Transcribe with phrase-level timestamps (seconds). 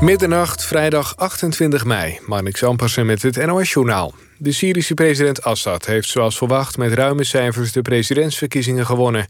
[0.00, 2.18] Middernacht, vrijdag 28 mei.
[2.26, 4.14] Marnix Ampersen met het NOS-journaal.
[4.38, 6.76] De Syrische president Assad heeft zoals verwacht...
[6.76, 9.26] met ruime cijfers de presidentsverkiezingen gewonnen.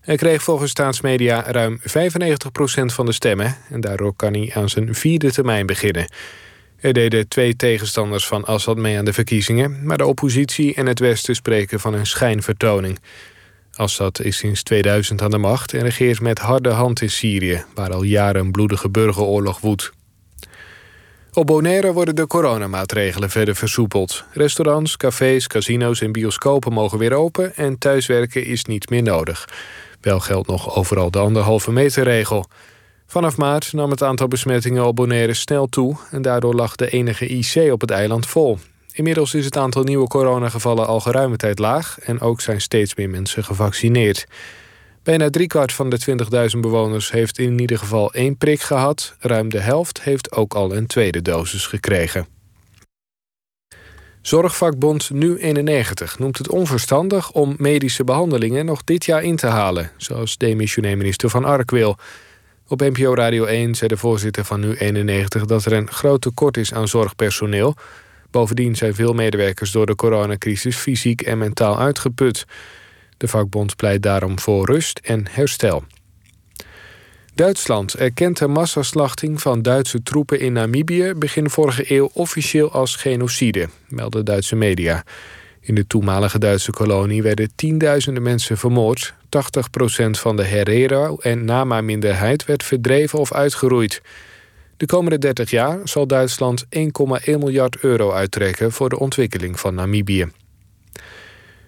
[0.00, 1.84] Hij kreeg volgens staatsmedia ruim 95%
[2.84, 3.56] van de stemmen...
[3.70, 6.06] en daardoor kan hij aan zijn vierde termijn beginnen.
[6.80, 9.86] Er deden twee tegenstanders van Assad mee aan de verkiezingen...
[9.86, 12.98] maar de oppositie en het Westen spreken van een schijnvertoning.
[13.76, 17.64] Assad is sinds 2000 aan de macht en regeert met harde hand in Syrië...
[17.74, 19.92] waar al jaren een bloedige burgeroorlog woedt.
[21.36, 24.24] Op Bonaire worden de coronamaatregelen verder versoepeld.
[24.32, 27.56] Restaurants, cafés, casino's en bioscopen mogen weer open...
[27.56, 29.48] en thuiswerken is niet meer nodig.
[30.00, 32.46] Wel geldt nog overal de anderhalve meter regel.
[33.06, 35.96] Vanaf maart nam het aantal besmettingen op Bonaire snel toe...
[36.10, 38.58] en daardoor lag de enige IC op het eiland vol.
[38.92, 41.98] Inmiddels is het aantal nieuwe coronagevallen al geruime tijd laag...
[42.00, 44.26] en ook zijn steeds meer mensen gevaccineerd.
[45.04, 45.98] Bijna driekwart van de
[46.54, 49.16] 20.000 bewoners heeft in ieder geval één prik gehad.
[49.18, 52.26] Ruim de helft heeft ook al een tweede dosis gekregen.
[54.22, 60.36] Zorgvakbond Nu91 noemt het onverstandig om medische behandelingen nog dit jaar in te halen, zoals
[60.36, 61.96] demissionair minister Van Ark wil.
[62.68, 66.74] Op NPO Radio 1 zei de voorzitter van Nu91 dat er een groot tekort is
[66.74, 67.74] aan zorgpersoneel.
[68.30, 72.44] Bovendien zijn veel medewerkers door de coronacrisis fysiek en mentaal uitgeput.
[73.16, 75.84] De vakbond pleit daarom voor rust en herstel.
[77.34, 83.68] Duitsland erkent de massaslachting van Duitse troepen in Namibië begin vorige eeuw officieel als genocide,
[83.88, 85.04] melden Duitse media.
[85.60, 89.14] In de toenmalige Duitse kolonie werden tienduizenden mensen vermoord.
[89.28, 94.02] 80% van de Herero- en Nama-minderheid werd verdreven of uitgeroeid.
[94.76, 100.30] De komende 30 jaar zal Duitsland 1,1 miljard euro uittrekken voor de ontwikkeling van Namibië.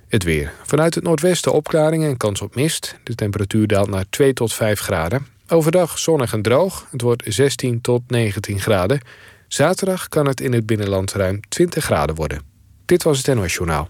[0.08, 0.52] Het weer.
[0.62, 2.98] Vanuit het noordwesten opklaringen en kans op mist.
[3.02, 5.26] De temperatuur daalt naar 2 tot 5 graden.
[5.48, 6.86] Overdag zonnig en droog.
[6.90, 9.00] Het wordt 16 tot 19 graden.
[9.48, 12.42] Zaterdag kan het in het binnenland ruim 20 graden worden.
[12.84, 13.88] Dit was het NOS Journaal.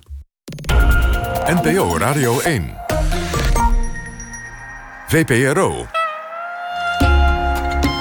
[1.47, 2.75] NPO Radio 1.
[5.09, 5.87] VPRO.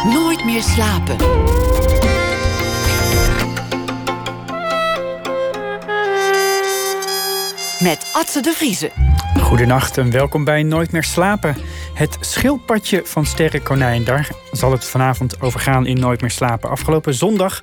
[0.04, 1.18] Nooit meer slapen.
[7.80, 8.90] Met Atze de Vriezen.
[9.40, 11.58] Goedenacht en welkom bij Nooit meer slapen.
[11.94, 14.04] Het schildpadje van Sterre Konijn.
[14.04, 16.70] Daar zal het vanavond over gaan in Nooit meer slapen.
[16.70, 17.62] Afgelopen zondag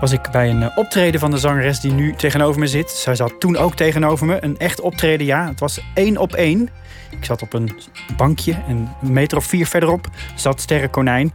[0.00, 2.90] was ik bij een eh, optreden van de zangeres die nu tegenover me zit.
[2.90, 4.44] Zij zat toen ook tegenover me.
[4.44, 5.48] Een echt optreden, ja.
[5.48, 6.68] Het was één op één.
[7.10, 7.78] Ik zat op een
[8.16, 11.32] bankje en een meter of vier verderop zat Sterre Konijn.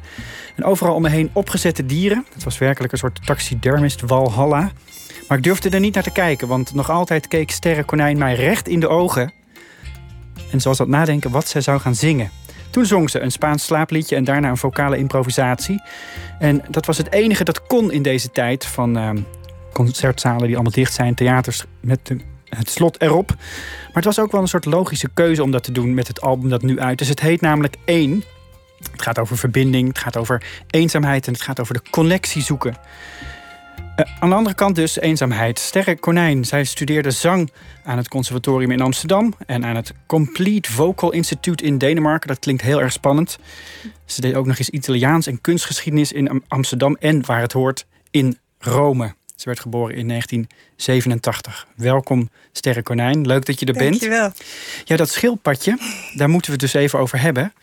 [0.56, 2.26] En overal om me heen opgezette dieren.
[2.34, 4.72] Het was werkelijk een soort taxidermist walhalla.
[5.28, 8.36] Maar ik durfde er niet naar te kijken, want nog altijd keek Sterre Konijn mij
[8.36, 9.34] recht in de ogen.
[10.52, 12.32] En zoals dat nadenken wat zij zou gaan zingen.
[12.70, 15.82] Toen zong ze een Spaans slaapliedje en daarna een vocale improvisatie.
[16.40, 19.10] En dat was het enige dat kon in deze tijd van uh,
[19.74, 22.14] concertzalen die allemaal dicht zijn, theaters met
[22.50, 23.28] het slot erop.
[23.86, 26.22] Maar het was ook wel een soort logische keuze om dat te doen met het
[26.22, 27.10] album dat nu uit is.
[27.10, 28.24] Het heet namelijk Eén.
[28.92, 32.78] Het gaat over verbinding, het gaat over eenzaamheid en het gaat over de connectie zoeken.
[34.00, 35.60] Uh, aan de andere kant dus eenzaamheid.
[35.60, 37.52] Sterre Konijn, zij studeerde zang
[37.84, 39.34] aan het conservatorium in Amsterdam...
[39.46, 42.28] en aan het Complete Vocal Institute in Denemarken.
[42.28, 43.38] Dat klinkt heel erg spannend.
[44.06, 46.98] Ze deed ook nog eens Italiaans en kunstgeschiedenis in Amsterdam...
[47.00, 49.14] en, waar het hoort, in Rome.
[49.36, 51.68] Ze werd geboren in 1987.
[51.76, 53.28] Welkom, Sterre Konijn.
[53.28, 53.90] Leuk dat je er bent.
[53.90, 54.32] Dankjewel.
[54.84, 55.78] Ja, dat schildpadje,
[56.16, 57.54] daar moeten we het dus even over hebben.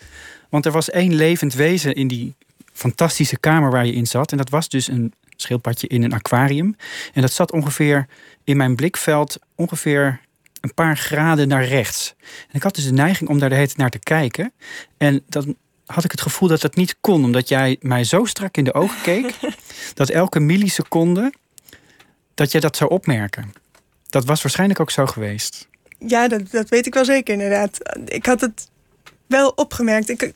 [0.49, 2.35] Want er was één levend wezen in die
[2.73, 4.33] fantastische kamer waar je in zat.
[4.33, 6.77] En dat was dus een schildpadje in een aquarium.
[7.13, 8.07] En dat zat ongeveer
[8.45, 10.21] in mijn blikveld ongeveer
[10.61, 12.15] een paar graden naar rechts.
[12.21, 14.53] En ik had dus de neiging om daar de hele naar te kijken.
[14.97, 15.57] En dan
[15.87, 18.75] had ik het gevoel dat dat niet kon, omdat jij mij zo strak in de
[18.75, 19.35] ogen keek,
[19.95, 21.33] dat elke milliseconde
[22.35, 23.53] dat jij dat zou opmerken.
[24.09, 25.69] Dat was waarschijnlijk ook zo geweest.
[25.99, 27.79] Ja, dat, dat weet ik wel zeker inderdaad.
[28.05, 28.69] Ik had het
[29.27, 30.09] wel opgemerkt.
[30.09, 30.33] Ik,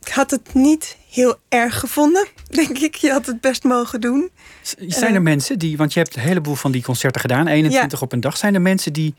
[0.00, 2.94] ik had het niet heel erg gevonden, denk ik.
[2.94, 4.30] Je had het best mogen doen.
[4.86, 7.98] Zijn er uh, mensen die, want je hebt een heleboel van die concerten gedaan, 21
[7.98, 8.04] ja.
[8.04, 8.36] op een dag.
[8.36, 9.14] Zijn er mensen die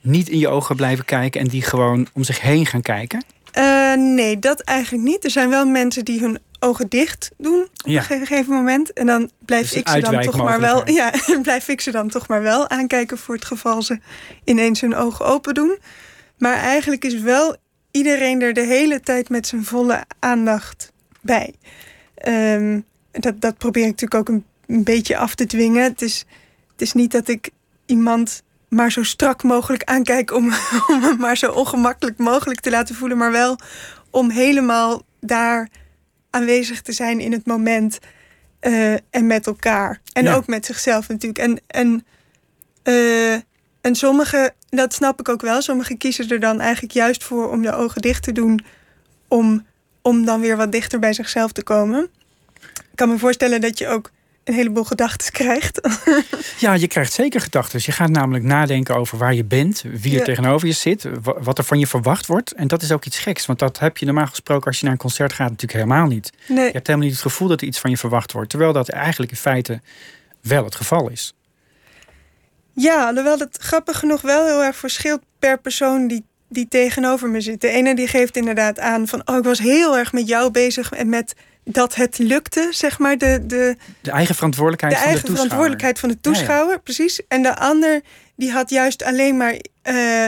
[0.00, 3.24] niet in je ogen blijven kijken en die gewoon om zich heen gaan kijken?
[3.58, 5.24] Uh, nee, dat eigenlijk niet.
[5.24, 7.98] Er zijn wel mensen die hun ogen dicht doen op ja.
[7.98, 8.92] een gegeven moment.
[8.92, 10.90] En dan blijf dus ik ze dan toch maar wel.
[10.90, 13.98] Ja, blijf ik ze dan toch maar wel aankijken voor het geval ze
[14.44, 15.78] ineens hun ogen open doen.
[16.38, 17.56] Maar eigenlijk is wel
[17.90, 21.54] iedereen er de hele tijd met zijn volle aandacht bij.
[22.26, 25.82] Um, dat, dat probeer ik natuurlijk ook een, een, beetje af te dwingen.
[25.82, 26.24] Het is,
[26.72, 27.50] het is niet dat ik
[27.86, 30.44] iemand maar zo strak mogelijk aankijk om,
[30.92, 33.58] om hem maar zo ongemakkelijk mogelijk te laten voelen, maar wel
[34.10, 35.68] om helemaal daar
[36.30, 37.98] aanwezig te zijn in het moment.
[38.60, 40.00] eh, en met elkaar.
[40.12, 40.34] En Ja.
[40.34, 41.38] ook met zichzelf natuurlijk.
[41.38, 42.06] En, en,
[42.82, 43.32] eh,
[43.80, 47.62] en sommigen, dat snap ik ook wel, sommigen kiezen er dan eigenlijk juist voor om
[47.62, 48.64] de ogen dicht te doen.
[49.28, 49.66] Om,
[50.02, 52.08] om dan weer wat dichter bij zichzelf te komen.
[52.74, 54.10] Ik kan me voorstellen dat je ook
[54.44, 55.80] een heleboel gedachten krijgt.
[56.58, 57.80] Ja, je krijgt zeker gedachten.
[57.82, 60.24] Je gaat namelijk nadenken over waar je bent, wie er Ja.
[60.24, 62.52] tegenover je zit, wa- wat er van je verwacht wordt.
[62.52, 64.92] En dat is ook iets geks, want dat heb je normaal gesproken als je naar
[64.92, 66.32] een concert gaat natuurlijk helemaal niet.
[66.48, 66.64] Nee.
[66.66, 68.88] Je hebt helemaal niet het gevoel dat er iets van je verwacht wordt, terwijl dat
[68.88, 69.80] eigenlijk in feite
[70.40, 71.34] wel het geval is.
[72.80, 77.40] Ja, alhoewel het grappig genoeg wel heel erg verschilt per persoon die, die tegenover me
[77.40, 77.60] zit.
[77.60, 79.22] De ene die geeft inderdaad aan van...
[79.24, 81.34] oh, ik was heel erg met jou bezig en met
[81.64, 83.18] dat het lukte, zeg maar.
[83.18, 85.56] De, de, De eigen verantwoordelijkheid de van de eigen toeschouwer.
[85.56, 86.36] verantwoordelijkheid van de Ja, ja.
[86.36, 87.26] toeschouwer, precies.
[87.28, 88.00] En de ander
[88.36, 89.56] die had juist alleen maar...
[89.82, 90.26] eh,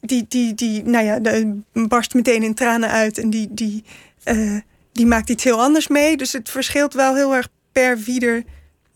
[0.00, 3.84] die, die, die, nou ja, de, barst meteen in tranen uit en die, die,
[4.22, 4.56] eh,
[4.92, 6.16] die maakt iets heel anders mee.
[6.16, 8.42] Dus het verschilt wel heel erg per wie er,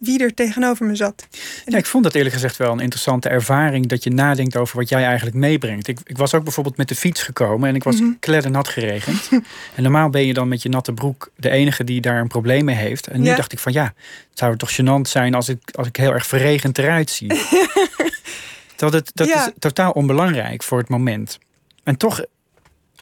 [0.00, 1.26] wie er tegenover me zat.
[1.67, 4.88] Ja, ik vond dat eerlijk gezegd wel een interessante ervaring dat je nadenkt over wat
[4.88, 5.88] jij eigenlijk meebrengt.
[5.88, 8.19] Ik, ik was ook bijvoorbeeld met de fiets gekomen en ik was mm
[8.50, 9.29] nat geregend.
[9.76, 12.64] en normaal ben je dan met je natte broek de enige die daar een probleem
[12.64, 13.06] mee heeft.
[13.06, 13.37] En nu Ja.
[13.37, 13.85] dacht ik van ja,
[14.31, 17.29] het zou toch gênant zijn als ik, als ik heel erg verregend eruit zie.
[18.76, 19.47] dat het, dat Ja.
[19.47, 21.38] is totaal onbelangrijk voor het moment.
[21.85, 22.26] En toch, op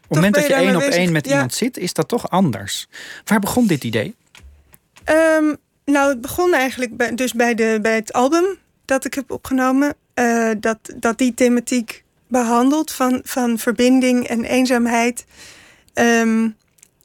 [0.01, 1.33] het moment dat je één op één met Ja.
[1.33, 2.89] iemand zit, is dat toch anders.
[3.25, 4.15] Waar begon dit idee?
[5.05, 5.55] Ehm,
[5.93, 8.45] nou, het begon eigenlijk bij, dus bij, de, bij het album
[8.85, 9.95] dat ik heb opgenomen.
[10.15, 15.25] eh, dat, dat die thematiek behandelt van, van verbinding en eenzaamheid.
[15.95, 16.49] Ehm,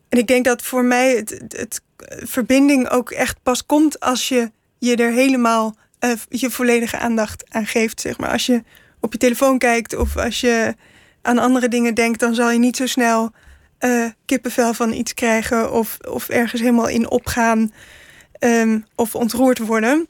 [0.09, 1.81] en ik denk dat voor mij het, het,
[2.24, 7.65] verbinding ook echt pas komt als je je er helemaal eh, je volledige aandacht aan
[7.65, 8.01] geeft.
[8.01, 8.30] Zeg maar.
[8.30, 8.63] Als je
[9.00, 10.75] op je telefoon kijkt of als je
[11.21, 13.31] aan andere dingen denkt, dan zal je niet zo snel
[13.77, 17.71] eh, kippenvel van iets krijgen of, of ergens helemaal in opgaan
[18.44, 20.07] ehm, of ontroerd worden.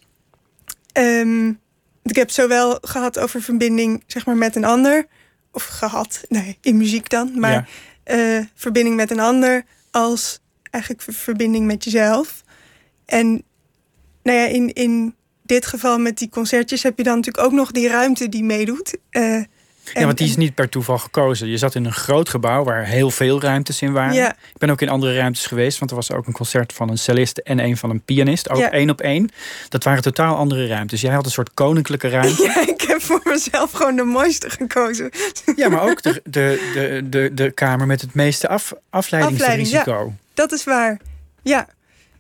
[0.92, 1.50] Ehm,
[2.04, 5.06] ik heb zowel gehad over verbinding zeg maar, met een ander,
[5.52, 7.66] of gehad, nee, in muziek dan, maar Ja.
[8.38, 10.40] eh, verbinding met een ander als
[10.70, 12.44] eigenlijk ver- verbinding met jezelf.
[13.06, 13.44] En
[14.24, 17.72] nou ja, in, in dit geval met die concertjes heb je dan natuurlijk ook nog
[17.72, 18.98] die ruimte die meedoet.
[19.94, 21.48] Ja, want die is niet per toeval gekozen.
[21.48, 24.14] Je zat in een groot gebouw waar heel veel ruimtes in waren.
[24.14, 24.30] Ja.
[24.32, 26.98] Ik ben ook in andere ruimtes geweest, want er was ook een concert van een
[26.98, 28.50] cellist en een van een pianist.
[28.50, 28.72] Ook Ja.
[28.72, 29.30] één op één.
[29.70, 31.02] Dat waren totaal andere ruimtes.
[31.02, 32.44] Jij had een soort koninklijke ruimte.
[32.44, 35.10] Ja, ik heb voor mezelf gewoon de mooiste gekozen.
[35.56, 40.14] Ja, maar ook de, de, de, de, de kamer met het meeste af, afleidingsrisico.
[40.34, 41.00] Dat is waar.
[41.44, 41.68] Ja.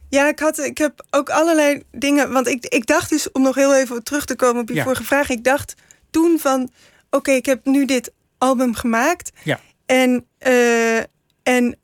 [0.09, 2.31] Ja, ik, had, ik heb ook allerlei dingen.
[2.31, 4.83] Want ik, ik dacht dus, om nog heel even terug te komen op je Ja.
[4.83, 5.29] vorige vraag.
[5.29, 5.73] Ik dacht
[6.11, 6.71] toen van:
[7.15, 9.31] oké, ik heb nu dit album gemaakt.
[9.43, 9.59] Ja.
[9.85, 10.97] En, eh,
[11.43, 11.75] en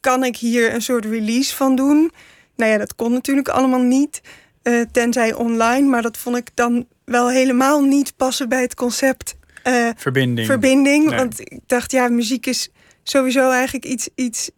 [0.00, 2.10] kan ik hier een soort release van doen?
[2.56, 4.20] Nou ja, dat kon natuurlijk allemaal niet.
[4.62, 5.88] eh, tenzij online.
[5.88, 9.36] Maar dat vond ik dan wel helemaal niet passen bij het concept.
[9.62, 10.46] eh, Verbinding.
[10.46, 11.06] verbinding.
[11.06, 11.16] Nee.
[11.18, 12.68] Want ik dacht, ja, muziek is
[13.02, 14.50] sowieso eigenlijk iets, iets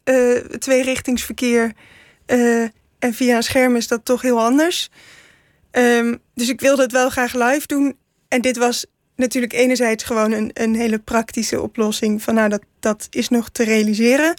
[0.59, 1.73] tweerichtingsverkeer.
[2.99, 4.89] En via een scherm is dat toch heel anders.
[5.71, 7.97] Ehm, dus ik wilde het wel graag live doen.
[8.29, 8.87] En dit was
[9.21, 12.23] natuurlijk enerzijds gewoon een, een hele praktische oplossing.
[12.23, 14.35] Van nou, dat, dat is nog te realiseren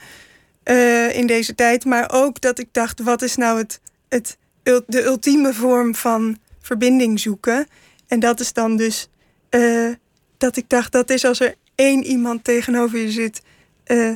[0.64, 1.86] eh, in deze tijd.
[1.86, 4.38] Maar ook dat ik dacht, wat is nou het, het,
[4.88, 7.68] de ultieme vorm van verbinding zoeken?
[8.08, 9.10] En dat is dan dus
[9.50, 9.90] eh,
[10.38, 13.42] dat ik dacht, dat is als er één iemand tegenover je zit.
[13.84, 14.14] eh,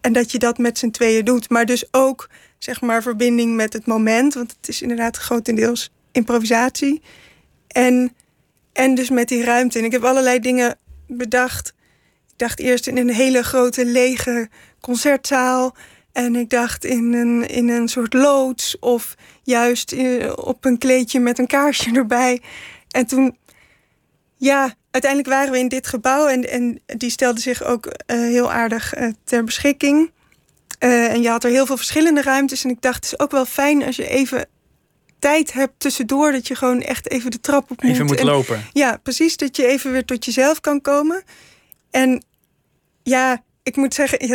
[0.00, 1.50] en dat je dat met z'n tweeën doet.
[1.50, 2.28] Maar dus ook,
[2.58, 4.34] zeg maar, verbinding met het moment.
[4.34, 7.02] Want het is inderdaad grotendeels improvisatie.
[7.68, 8.14] En,
[8.72, 9.78] en dus met die ruimte.
[9.78, 11.74] En ik heb allerlei dingen bedacht.
[12.30, 14.48] Ik dacht eerst in een hele grote lege
[14.80, 15.76] concertzaal.
[16.12, 18.78] En ik dacht in een, in een soort loods.
[18.78, 22.40] Of juist eh, op een kleedje met een kaarsje erbij.
[22.90, 23.36] En toen
[24.36, 28.52] ja, uiteindelijk waren we in dit gebouw en, en die stelde zich ook eh, heel
[28.52, 30.10] aardig eh, ter beschikking.
[30.78, 32.64] En je had er heel veel verschillende ruimtes.
[32.64, 34.46] En ik dacht, het is ook wel fijn als je even
[35.22, 36.32] tijd hebt tussendoor.
[36.32, 37.92] Dat je gewoon echt even de trap op moet.
[37.92, 38.64] Even moet En- lopen.
[38.72, 39.36] Ja, precies.
[39.36, 41.22] Dat je even weer tot jezelf kan komen.
[41.90, 42.24] En
[43.02, 44.34] ja, ik moet zeggen, ja,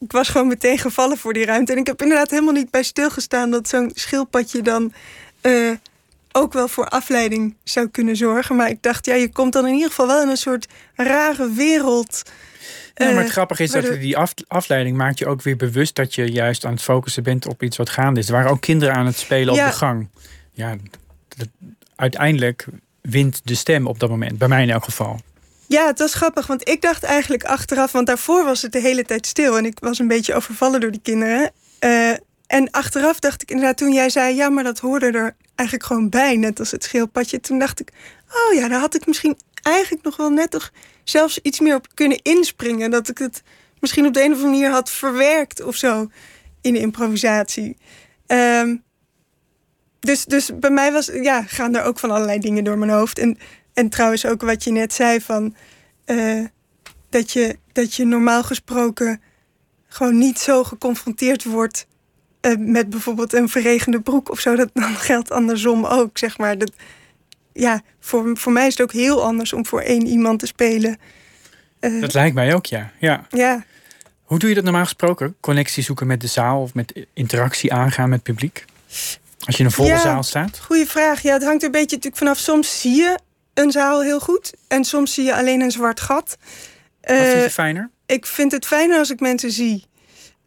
[0.00, 1.72] ik was gewoon meteen gevallen voor die ruimte.
[1.72, 4.92] En ik heb inderdaad helemaal niet bij stilgestaan dat zo'n schildpadje dan
[5.40, 5.70] eh,
[6.32, 8.56] ook wel voor afleiding zou kunnen zorgen.
[8.56, 11.50] Maar ik dacht, ja, je komt dan in ieder geval wel in een soort rare
[11.52, 12.22] wereld.
[12.94, 15.94] Ja, maar Eh, het grappige is dat die af, afleiding maakt je ook weer bewust
[15.94, 18.26] dat je juist aan het focussen bent op iets wat gaande is.
[18.26, 19.64] Er waren ook kinderen aan het spelen Ja.
[19.66, 20.08] op de gang.
[20.52, 20.76] Ja,
[21.36, 21.48] dat-
[21.96, 22.66] uiteindelijk
[23.00, 24.38] wint de stem op dat moment.
[24.38, 25.20] Bij mij in elk geval.
[25.66, 29.04] Ja, het was grappig, want ik dacht eigenlijk achteraf, want daarvoor was het de hele
[29.04, 31.50] tijd stil en ik was een beetje overvallen door die kinderen.
[31.78, 32.10] eh,
[32.46, 36.08] en achteraf dacht ik inderdaad, toen jij zei, ja, maar dat hoorde er eigenlijk gewoon
[36.08, 37.40] bij, net als het schildpadje.
[37.40, 37.88] Toen dacht ik,
[38.32, 40.70] oh ja, daar had ik misschien eigenlijk nog wel net toch
[41.04, 42.90] zelfs iets meer op kunnen inspringen.
[42.90, 43.42] Dat ik het
[43.80, 46.08] misschien op de een of andere manier had verwerkt of zo
[46.60, 47.76] in de improvisatie.
[48.26, 48.76] Ehm,
[50.00, 53.18] dus, dus bij mij was, ja, gaan er ook van allerlei dingen door mijn hoofd.
[53.18, 53.38] En,
[53.72, 55.54] en trouwens ook wat je net zei van
[56.04, 56.44] eh,
[57.08, 59.20] dat, je, dat je normaal gesproken
[59.88, 61.86] gewoon niet zo geconfronteerd wordt
[62.40, 64.56] uh, met bijvoorbeeld een verregende broek of zo.
[64.56, 66.58] Dat dan geldt andersom ook, zeg maar.
[66.58, 66.72] Dat,
[67.54, 70.98] ja, voor, voor mij is het ook heel anders om voor één iemand te spelen.
[71.80, 72.90] Uh, dat lijkt mij ook, ja.
[72.98, 73.26] ja.
[73.30, 73.64] Ja.
[74.22, 75.36] Hoe doe je dat normaal gesproken?
[75.40, 78.64] Connectie zoeken met de zaal of met interactie aangaan met het publiek?
[79.44, 80.58] Als je in een volle zaal staat?
[80.58, 81.22] Goeie vraag.
[81.22, 82.38] Ja, het hangt er een beetje natuurlijk vanaf.
[82.38, 83.18] Soms zie je
[83.54, 86.36] een zaal heel goed en soms zie je alleen een zwart gat.
[87.00, 87.90] Wat vind je eh, fijner?
[88.06, 89.84] Ik vind het fijner als ik mensen zie.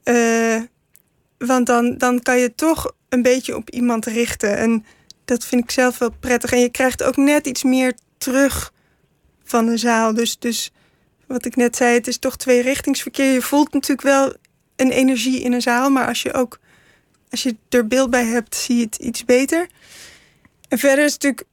[0.04, 0.62] Uh,
[1.38, 4.58] want dan, dan kan je toch een beetje op iemand richten.
[4.58, 4.86] En
[5.28, 6.52] dat vind ik zelf wel prettig.
[6.52, 8.74] En je krijgt ook net iets meer terug
[9.44, 10.14] van de zaal.
[10.14, 10.72] Dus, dus
[11.28, 13.34] wat ik net zei, het is toch tweerichtingsverkeer.
[13.34, 14.34] Je voelt natuurlijk wel
[14.76, 15.90] een energie in een zaal.
[15.90, 16.60] Maar als je ook
[17.30, 19.68] als je er beeld bij hebt, zie je het iets beter.
[20.68, 21.50] En verder is het natuurlijk.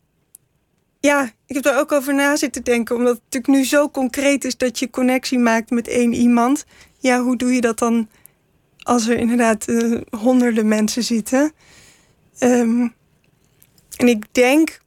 [1.00, 2.96] Ja, ik heb er ook over na zitten denken.
[2.96, 6.64] Omdat het natuurlijk nu zo concreet is dat je connectie maakt met één iemand.
[6.98, 8.08] Ja, hoe doe je dat dan
[8.78, 11.52] als er inderdaad uh, honderden mensen zitten?
[12.40, 12.94] Um,
[13.96, 14.78] en ik denk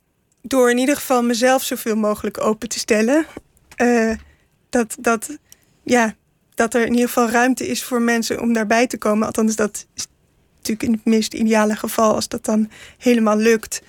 [0.42, 3.26] door in ieder geval mezelf zoveel mogelijk open te stellen.
[3.82, 4.16] Uh,
[4.70, 5.38] dat, dat,
[5.84, 6.16] ja,
[6.56, 9.28] dat er in ieder geval ruimte is voor mensen om daarbij te komen.
[9.28, 10.08] Althans, dat is
[10.56, 13.82] natuurlijk in het meest ideale geval, als dat dan helemaal lukt.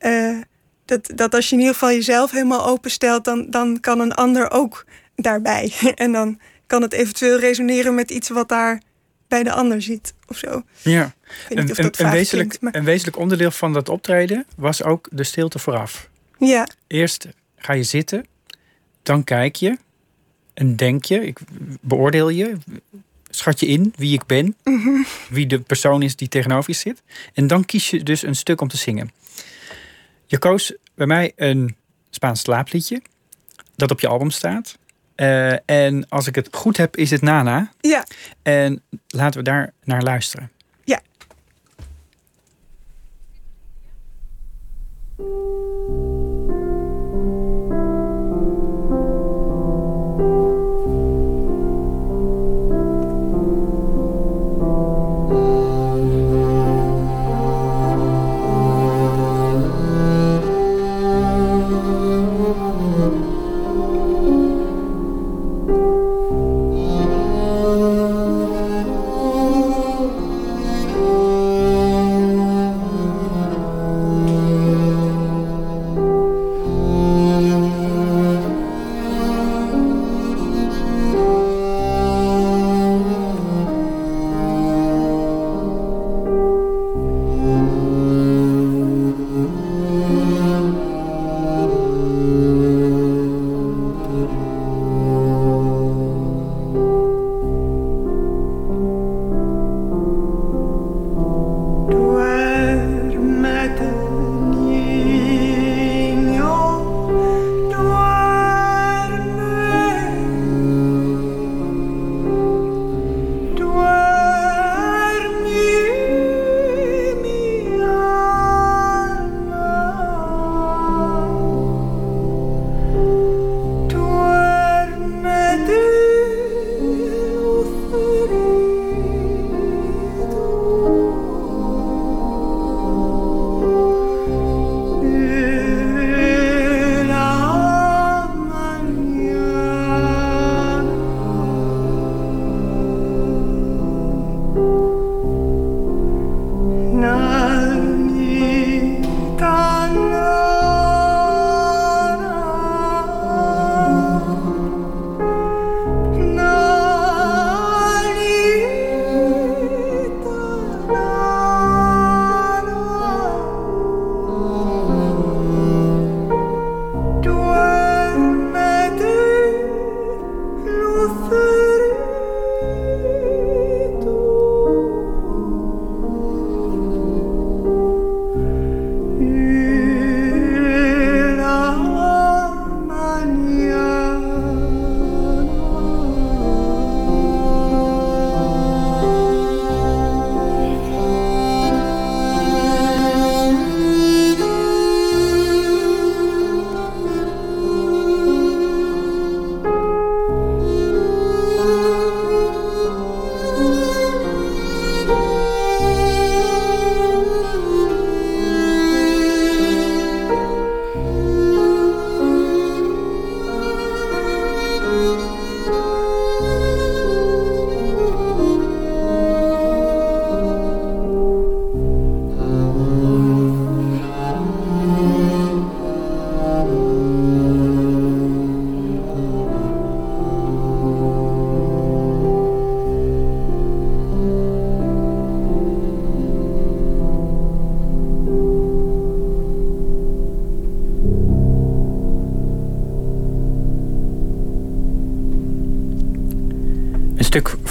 [0.00, 0.40] Uh,
[0.84, 4.50] dat, dat als je in ieder geval jezelf helemaal openstelt, dan, dan kan een ander
[4.50, 5.72] ook daarbij.
[5.94, 8.82] en dan kan het eventueel resoneren met iets wat daar
[9.28, 10.62] bij de ander zit of zo.
[10.82, 11.14] Ja,
[11.48, 16.08] een, een, wezenlijk, een wezenlijk onderdeel van dat optreden was ook de stilte vooraf.
[16.38, 16.68] Ja.
[16.86, 18.26] Eerst ga je zitten,
[19.02, 19.78] dan kijk je
[20.54, 21.38] en denk je, ik
[21.80, 22.56] beoordeel je,
[23.30, 25.02] schat je in wie ik ben, mhm.
[25.28, 27.02] wie de persoon is die tegenover je zit.
[27.34, 29.10] En dan kies je dus een stuk om te zingen.
[30.26, 31.76] Je koos bij mij een
[32.10, 33.02] Spaans slaapliedje,
[33.74, 34.78] dat op je album staat.
[35.16, 37.72] Uh, en als ik het goed heb, is het Nana.
[37.80, 38.06] Ja.
[38.42, 40.50] En laten we daar naar luisteren.
[45.18, 45.75] Ja.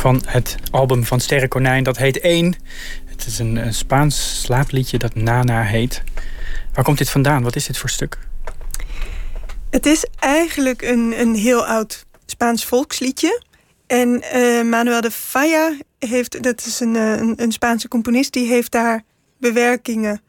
[0.05, 1.83] Van het album van Sterre Konijn.
[1.83, 2.55] Dat heet Eén.
[3.05, 6.03] Het is een, een Spaans slaapliedje dat Nana heet.
[6.73, 7.43] Waar komt dit vandaan?
[7.43, 8.17] Wat is dit voor stuk?
[9.69, 13.43] Het is eigenlijk een, een heel oud Spaans volksliedje.
[13.87, 18.71] En uh, Manuel de Falla heeft, dat is een, een, een, Spaanse componist, die heeft
[18.71, 19.03] daar
[19.37, 20.21] bewerkingen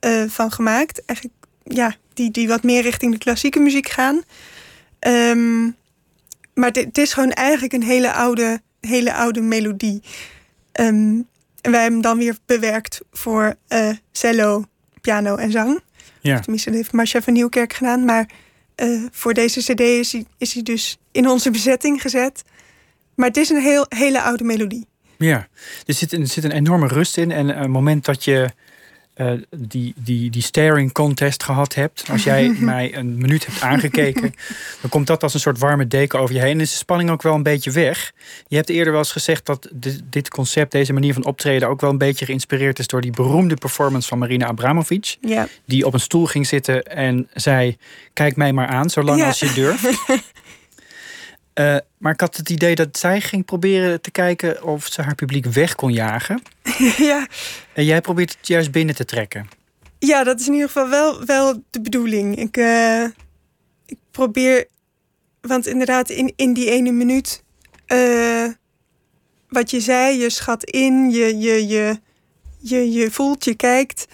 [0.00, 1.04] uh, van gemaakt.
[1.04, 4.22] Eigenlijk, ja, die, die wat meer richting de klassieke muziek gaan.
[5.00, 5.76] Um,
[6.54, 10.02] maar het is gewoon eigenlijk een hele oude, hele oude melodie.
[10.80, 11.28] Um,
[11.60, 14.64] en wij hebben hem dan weer bewerkt voor uh, cello,
[15.00, 15.80] piano en zang.
[16.20, 16.40] Ja.
[16.40, 18.04] Tenminste, dat heeft Marcia van Nieuwkerk gedaan.
[18.04, 18.30] Maar
[18.76, 22.42] uh, voor deze cd is hij, is hij dus in onze bezetting gezet.
[23.14, 24.86] Maar het is een heel, hele oude melodie.
[25.18, 25.48] Ja,
[25.86, 27.30] er zit, er zit een enorme rust in.
[27.30, 28.50] En een moment dat je
[29.16, 32.04] uh, die, die, die staring contest gehad hebt.
[32.10, 34.34] Als jij mij een minuut hebt aangekeken,
[34.80, 36.54] dan komt dat als een soort warme deken over je heen.
[36.54, 38.12] En is de spanning ook wel een beetje weg.
[38.48, 39.68] Je hebt eerder wel eens gezegd dat
[40.10, 43.54] dit concept, deze manier van optreden, ook wel een beetje geïnspireerd is door die beroemde
[43.54, 45.16] performance van Marina Abramovic.
[45.20, 45.48] Ja.
[45.64, 47.76] Die op een stoel ging zitten en zei:
[48.12, 49.88] Kijk mij maar aan, zolang als je durft.
[51.54, 55.14] Uh, maar ik had het idee dat zij ging proberen te kijken of ze haar
[55.14, 56.42] publiek weg kon jagen.
[57.10, 57.26] ja.
[57.72, 59.48] En jij probeert het juist binnen te trekken.
[59.98, 62.36] Ja, dat is in ieder geval wel, wel de bedoeling.
[62.36, 63.04] Ik, uh,
[63.86, 64.66] ik probeer,
[65.40, 67.42] want inderdaad, in, in die ene minuut,
[67.86, 68.48] uh,
[69.48, 72.00] wat je zei, je schat in, je, je, je,
[72.58, 74.06] je, je voelt, je kijkt.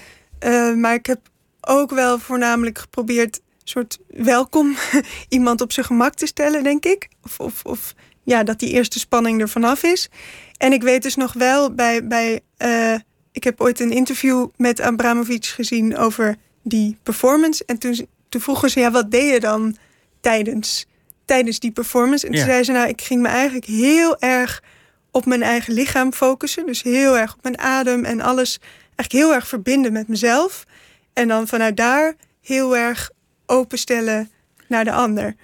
[0.76, 1.20] maar ik heb
[1.60, 4.76] ook wel voornamelijk geprobeerd soort welkom
[5.28, 7.08] iemand op zijn gemak te stellen, denk ik.
[7.22, 10.08] Of, of, of ja, dat die eerste spanning er vanaf is.
[10.56, 12.06] En ik weet dus nog wel bij.
[12.06, 12.94] bij uh,
[13.32, 17.64] ik heb ooit een interview met Abramovic gezien over die performance.
[17.66, 19.76] En toen, toen vroegen ze: ja, wat deed je dan
[20.20, 20.86] tijdens,
[21.24, 22.26] tijdens die performance?
[22.26, 24.62] En toen zei ze: nou, ik ging me eigenlijk heel erg
[25.10, 26.66] op mijn eigen lichaam focussen.
[26.66, 28.58] Dus heel erg op mijn adem en alles.
[28.84, 30.64] Eigenlijk heel erg verbinden met mezelf.
[31.12, 33.10] En dan vanuit daar heel erg
[33.48, 34.30] openstellen
[34.66, 35.34] naar de ander.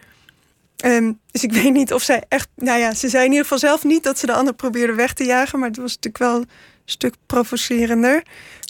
[0.84, 2.48] Um, dus ik weet niet of zij echt.
[2.56, 5.12] Nou ja, ze zei in ieder geval zelf niet dat ze de ander probeerde weg
[5.12, 5.58] te jagen.
[5.58, 6.48] Maar het was natuurlijk wel een
[6.84, 8.22] stuk provocerender.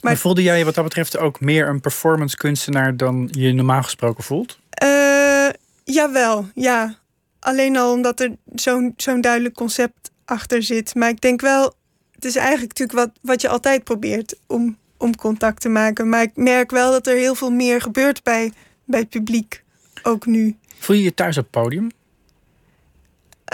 [0.03, 3.83] Maar, voelde jij je wat dat betreft ook meer een performance kunstenaar dan je normaal
[3.83, 4.59] gesproken voelt?
[4.83, 5.49] Uh,
[5.85, 6.99] jawel, ja.
[7.41, 10.95] Alleen al omdat er zo'n zo'n duidelijk concept achter zit.
[10.95, 11.75] Maar ik denk wel,
[12.13, 16.09] het is eigenlijk natuurlijk wat, wat je altijd probeert om, om contact te maken.
[16.09, 18.53] Maar ik merk wel dat er heel veel meer gebeurt bij
[18.85, 19.63] bij het publiek,
[20.03, 20.57] ook nu.
[20.79, 21.91] Voel je je thuis op het podium?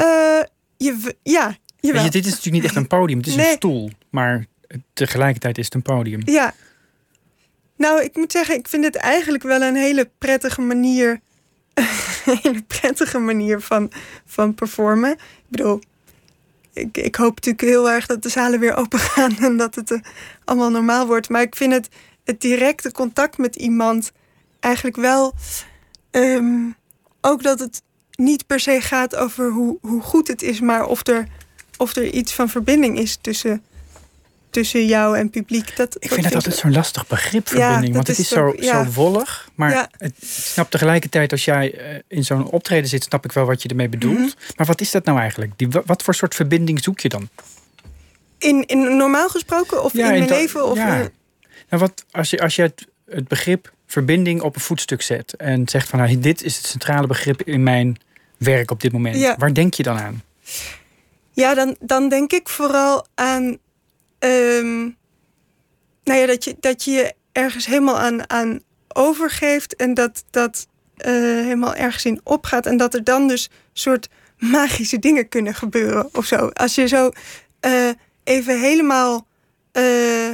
[0.00, 0.42] Uh,
[0.76, 2.04] je, ja, jawel.
[2.04, 3.90] Je, dit is natuurlijk niet echt een podium, het is een stoel.
[4.10, 4.46] Maar
[4.92, 6.20] tegelijkertijd is het een podium.
[6.24, 6.54] Ja.
[7.76, 11.20] Nou, ik moet zeggen, ik vind het eigenlijk wel een hele prettige manier...
[12.26, 13.90] een hele prettige manier van,
[14.26, 15.12] van performen.
[15.12, 15.80] Ik bedoel,
[16.72, 19.38] ik, ik hoop natuurlijk heel erg dat de zalen weer open gaan...
[19.38, 19.98] en dat het uh,
[20.44, 21.28] allemaal normaal wordt.
[21.28, 21.88] Maar ik vind het,
[22.24, 24.12] het directe contact met iemand
[24.60, 25.34] eigenlijk wel
[26.10, 26.76] um,
[27.20, 27.82] ook dat het
[28.14, 31.26] niet per se gaat over hoe, hoe goed het is, maar of er,
[31.76, 33.62] of er iets van verbinding is tussen,
[34.50, 35.76] tussen jou en publiek.
[35.76, 37.94] Dat, ik vind dat altijd zo'n lastig begrip, verbinding.
[37.94, 39.50] want het is, zo, zo wollig.
[39.54, 43.44] Maar het, ik snap tegelijkertijd, als jij eh, in zo'n optreden zit, snap ik wel
[43.44, 44.18] wat je ermee bedoelt.
[44.18, 44.52] Mhm.
[44.56, 45.52] Maar wat is dat nou eigenlijk?
[45.56, 47.28] Die, wat voor soort verbinding zoek je dan?
[48.38, 50.64] In, in normaal gesproken of in mijn leven?
[50.64, 51.08] Of ja.
[51.68, 55.68] Nou, wat, als je, als je het, het begrip verbinding op een voetstuk zet en
[55.68, 57.98] zegt van nou, dit is het centrale begrip in mijn
[58.36, 59.36] werk op dit moment.
[59.36, 60.22] Waar denk je dan aan?
[61.32, 63.58] Ja, dan, dan denk ik vooral aan
[64.18, 64.96] um,
[66.04, 70.66] nou ja, dat, je, dat je je ergens helemaal aan, aan overgeeft en dat dat
[71.06, 72.66] uh, helemaal ergens in opgaat.
[72.66, 76.36] En dat er dan dus soort magische dingen kunnen gebeuren of zo.
[76.36, 77.10] Als je zo
[77.66, 77.90] uh,
[78.24, 79.26] even helemaal.
[79.72, 80.30] Uh,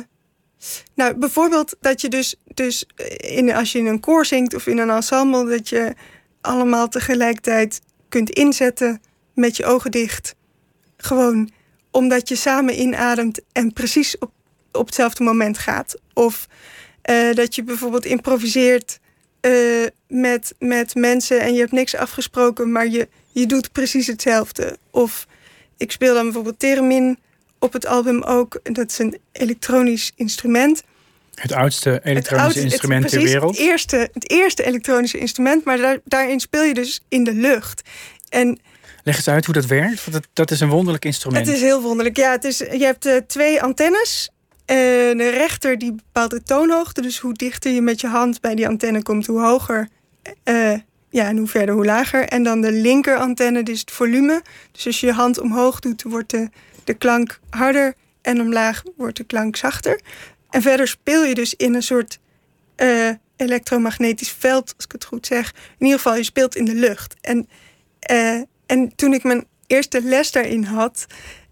[0.94, 4.78] nou, bijvoorbeeld dat je dus, dus in, als je in een koor zingt of in
[4.78, 5.94] een ensemble, dat je
[6.40, 9.00] allemaal tegelijkertijd kunt inzetten
[9.34, 10.34] met je ogen dicht.
[10.96, 11.50] Gewoon
[11.90, 14.30] omdat je samen inademt en precies op,
[14.72, 15.94] op hetzelfde moment gaat.
[16.12, 16.46] Of
[17.10, 18.98] uh, dat je bijvoorbeeld improviseert
[19.40, 24.78] uh, met, met mensen en je hebt niks afgesproken, maar je, je doet precies hetzelfde.
[24.90, 25.26] Of
[25.76, 27.18] ik speel dan bijvoorbeeld Theremin
[27.58, 28.60] op het album ook.
[28.62, 30.82] Dat is een elektronisch instrument.
[31.34, 33.56] Het oudste elektronische instrument het, ter wereld.
[33.56, 37.82] Het eerste, het eerste elektronische instrument, maar daar, daarin speel je dus in de lucht.
[38.28, 38.60] En
[39.06, 41.46] Leg eens uit hoe dat werkt, want dat, dat is een wonderlijk instrument.
[41.46, 42.16] Het is heel wonderlijk.
[42.16, 44.30] Ja, het is, je hebt uh, twee antennes.
[44.66, 44.76] Uh,
[45.16, 47.00] de rechter die bepaalt de toonhoogte.
[47.00, 49.88] Dus hoe dichter je met je hand bij die antenne komt, hoe hoger
[50.44, 50.72] uh,
[51.10, 52.24] ja, en hoe verder, hoe lager.
[52.28, 54.42] En dan de linker antenne, dus het volume.
[54.72, 56.48] Dus als je je hand omhoog doet, wordt de,
[56.86, 57.94] de klank harder.
[58.22, 60.00] En omlaag wordt de klank zachter.
[60.50, 62.18] En verder speel je dus in een soort
[62.76, 65.52] uh, elektromagnetisch veld, als ik het goed zeg.
[65.78, 67.14] In ieder geval, je speelt in de lucht.
[67.20, 67.48] En,
[68.10, 71.06] uh, en toen ik mijn eerste les daarin had,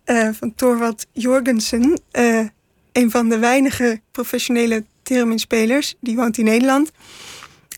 [0.06, 2.00] uh, van Thorwald Jorgensen,
[2.92, 6.90] een van de weinige professionele thereminspelers, die woont in Nederland.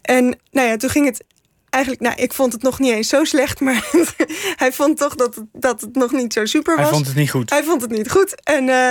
[0.02, 1.24] En nou ja, toen ging het
[1.76, 3.90] eigenlijk, nou, ik vond het nog niet eens zo slecht, maar
[4.62, 6.84] hij vond toch dat het, dat het nog niet zo super was.
[6.84, 7.50] Hij vond het niet goed.
[7.50, 8.44] Hij vond het niet goed.
[8.44, 8.90] En, uh,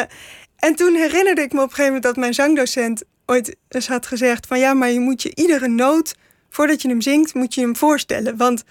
[0.56, 4.06] en toen herinnerde ik me op een gegeven moment dat mijn zangdocent ooit eens had
[4.06, 6.15] gezegd: van ja, maar je moet je iedere noot,
[6.50, 8.38] voordat je hem zingt, moet je hem voorstellen.
[8.38, 8.63] Want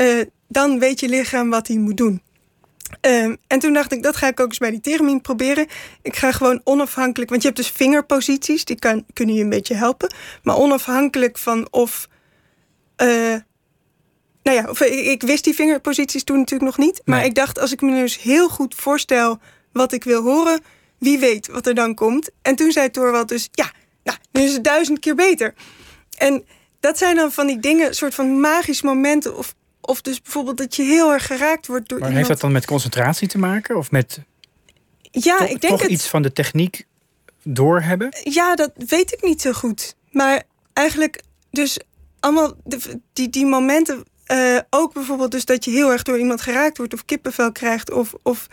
[0.00, 2.22] uh, dan weet je lichaam wat hij moet doen.
[3.00, 5.66] Um, en toen dacht ik, dat ga ik ook eens bij die theremin proberen.
[6.02, 9.74] Ik ga gewoon onafhankelijk, want je hebt dus vingerposities, die kan, kunnen je een beetje
[9.74, 10.14] helpen.
[10.42, 12.08] Maar onafhankelijk van of
[13.02, 13.36] uh,
[14.42, 17.02] nou ja, of, ik, ik, wist die vingerposities toen natuurlijk nog niet.
[17.04, 19.38] Maar ik dacht, als ik me dus heel goed voorstel
[19.72, 20.60] wat ik wil horen,
[20.98, 22.30] wie weet wat er dan komt.
[22.42, 23.72] En toen zei Thorwald dus, ja,
[24.04, 25.54] nou, nu is het duizend keer beter.
[26.16, 26.44] En
[26.80, 29.36] dat zijn dan van die dingen, soort van magische momenten.
[29.36, 32.26] Of, of dus bijvoorbeeld dat je heel erg geraakt wordt door maar iemand.
[32.26, 33.76] heeft dat dan met concentratie te maken?
[33.76, 34.20] Of met
[35.10, 36.86] ja, toch, ik denk toch het, iets van de techniek
[37.42, 38.08] doorhebben?
[38.22, 39.94] Ja, dat weet ik niet zo goed.
[40.10, 41.78] Maar eigenlijk dus
[42.20, 46.40] allemaal de, die, die momenten uh, ook bijvoorbeeld dus dat je heel erg door iemand
[46.40, 48.46] geraakt wordt of kippenvel krijgt of, of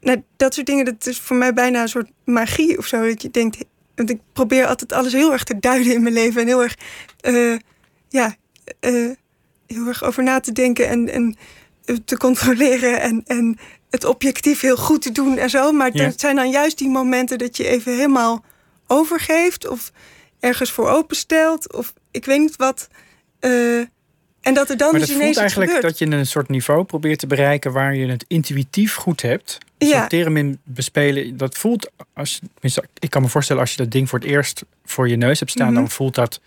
[0.00, 0.84] nou, dat soort dingen.
[0.84, 3.06] Dat is voor mij bijna een soort magie of zo.
[3.06, 3.64] Dat je denkt,
[3.94, 6.74] want ik probeer altijd alles heel erg te duiden in mijn leven en heel erg,
[7.26, 7.58] uh,
[8.08, 8.34] ja,
[8.80, 9.10] uh,
[9.66, 11.36] heel erg over na te denken en, en
[12.04, 13.58] te controleren en, en
[13.90, 15.72] het objectief heel goed te doen en zo.
[15.72, 16.04] Maar Ja.
[16.04, 18.44] het zijn dan juist die momenten dat je even helemaal
[18.86, 19.92] overgeeft of
[20.40, 22.88] ergens voor openstelt of ik weet niet wat.
[23.40, 23.82] Uh,
[24.42, 25.98] en dat er dan Maar dus dat ineens voelt eigenlijk gebeurt.
[25.98, 29.58] dat je een soort niveau probeert te bereiken waar je het intuïtief goed hebt.
[29.78, 29.88] Ja.
[29.98, 32.40] soort theremin bespelen, dat voelt, als,
[32.98, 35.50] ik kan me voorstellen als je dat ding voor het eerst voor je neus hebt
[35.50, 35.74] staan, Mhm.
[35.74, 36.40] dan voelt dat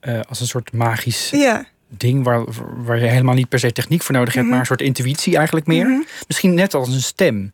[0.00, 2.44] eh, als een soort magisch Ja, ding waar,
[2.84, 4.50] waar je helemaal niet per se techniek voor nodig hebt, Mhm.
[4.52, 5.86] maar een soort intuïtie eigenlijk meer.
[5.88, 6.00] Mhm.
[6.26, 7.52] Misschien net als een stem.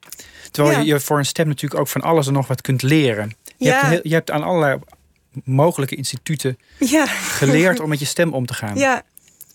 [0.50, 0.84] Terwijl Ja.
[0.84, 3.36] je, voor een stem natuurlijk ook van alles en nog wat kunt leren.
[3.56, 4.78] Je, hebt, je hebt aan allerlei
[5.44, 6.58] mogelijke instituten
[7.30, 8.76] geleerd om met je stem om te gaan.
[8.78, 9.02] Ja.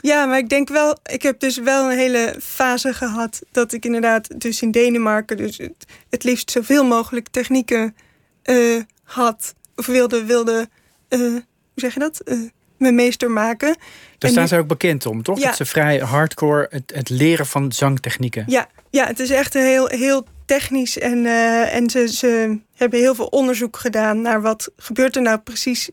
[0.03, 3.85] Ja, maar ik denk wel, ik heb dus wel een hele fase gehad dat ik
[3.85, 7.95] inderdaad dus in Denemarken dus het, het liefst zoveel mogelijk technieken
[8.41, 10.69] eh, had of wilde, wilde
[11.07, 11.43] eh, hoe
[11.75, 12.19] zeg je dat?
[12.19, 12.37] Eh,
[12.77, 13.77] mijn meester maken.
[14.17, 15.39] Daar staan ze ook bekend om, toch?
[15.39, 15.45] Ja.
[15.45, 18.43] Dat ze vrij hardcore het, het leren van zangtechnieken.
[18.47, 20.97] Ja, ja, het is echt heel, heel technisch.
[20.97, 21.25] En,
[21.71, 25.89] en ze, ze hebben heel veel onderzoek gedaan naar wat gebeurt er nou precies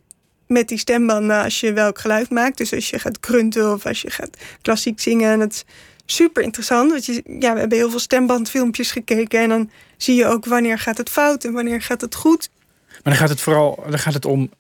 [0.50, 2.58] met die stembanden als je welk geluid maakt.
[2.58, 5.30] Dus als je gaat grunten of als je gaat klassiek zingen.
[5.32, 5.64] En dat is
[6.06, 6.90] super interessant.
[6.90, 9.40] Want je, ja, we hebben heel veel stembandfilmpjes gekeken.
[9.40, 12.50] En dan zie je ook wanneer gaat het fout en wanneer gaat het goed.
[12.88, 14.50] Maar dan gaat het vooral dan gaat het om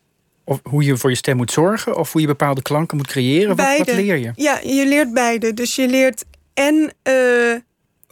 [0.44, 1.96] of hoe je voor je stem moet zorgen...
[1.96, 3.56] of hoe je bepaalde klanken moet creëren.
[3.56, 4.32] Wat, wat leer je?
[4.36, 5.54] Ja, je leert beide.
[5.54, 6.24] Dus je leert
[6.54, 7.54] en eh,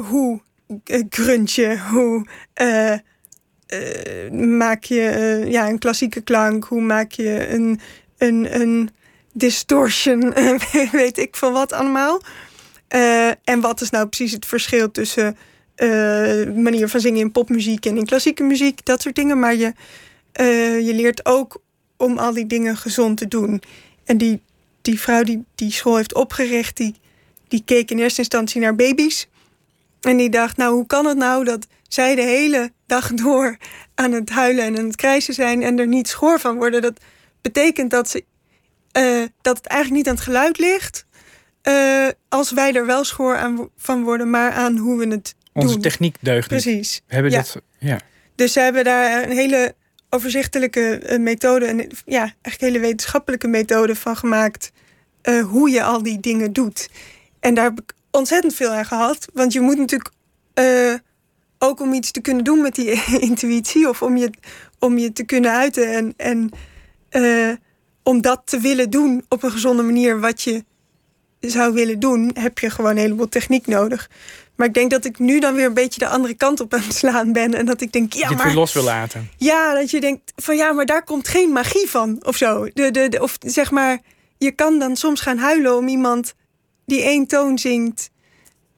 [0.06, 0.40] hoe
[0.86, 2.98] uh, grunt je, hoe eh, eh,
[4.32, 7.80] maak je eh, ja, een klassieke klank, hoe maak je een,
[8.18, 8.90] een, een
[9.32, 10.34] distortion,
[10.92, 12.20] weet ik van wat allemaal.
[12.88, 15.36] Eh, en wat is nou precies het verschil tussen
[15.74, 19.38] eh, manier van zingen in popmuziek en in klassieke muziek, dat soort dingen.
[19.38, 19.72] Maar je,
[20.32, 21.62] eh, je leert ook
[21.96, 23.62] om al die dingen gezond te doen.
[24.04, 24.42] En die,
[24.82, 26.94] die vrouw die die school heeft opgericht, die,
[27.48, 29.28] die keek in eerste instantie naar baby's.
[30.00, 33.56] En die dacht, nou, hoe kan het nou dat zij de hele dag door
[33.94, 36.82] aan het huilen en aan het krijsen zijn en er niet schoor van worden?
[36.82, 37.00] Dat
[37.42, 38.24] betekent dat, ze,
[38.92, 41.06] eh, dat het eigenlijk niet aan het geluid ligt,
[41.62, 45.72] eh, als wij er wel schoor aan van worden, maar aan hoe we het Onze
[45.72, 45.82] doen.
[45.82, 46.48] techniek deugt.
[46.48, 47.00] Precies.
[47.06, 47.38] We hebben Ja.
[47.38, 47.60] dat...
[47.78, 48.00] Ja.
[48.34, 49.74] Dus ze hebben daar een hele
[50.10, 54.72] overzichtelijke eh, methode, en ja, eigenlijk hele wetenschappelijke methode van gemaakt.
[55.42, 56.88] hoe je al die dingen doet.
[57.40, 59.26] En daar heb ik ontzettend veel aan gehad.
[59.32, 60.10] Want je moet natuurlijk
[61.58, 64.30] ook om iets te kunnen doen met die intuïtie, of om je,
[64.78, 66.50] om je te kunnen uiten en, en
[67.08, 67.50] eh,
[68.02, 70.64] om dat te willen doen op een gezonde manier, wat je
[71.40, 74.10] zou willen doen, heb je gewoon een heleboel techniek nodig.
[74.56, 76.80] Maar ik denk dat ik nu dan weer een beetje de andere kant op aan
[76.80, 77.54] het slaan ben.
[77.54, 79.28] En dat ik denk, ja, dat je het maar los wil laten.
[79.36, 82.68] ja, dat je denkt van ja, maar daar komt geen magie van of zo.
[82.74, 83.98] De, de, de- of zeg maar,
[84.38, 86.34] je kan dan soms gaan huilen om iemand
[86.86, 88.10] die één toon zingt.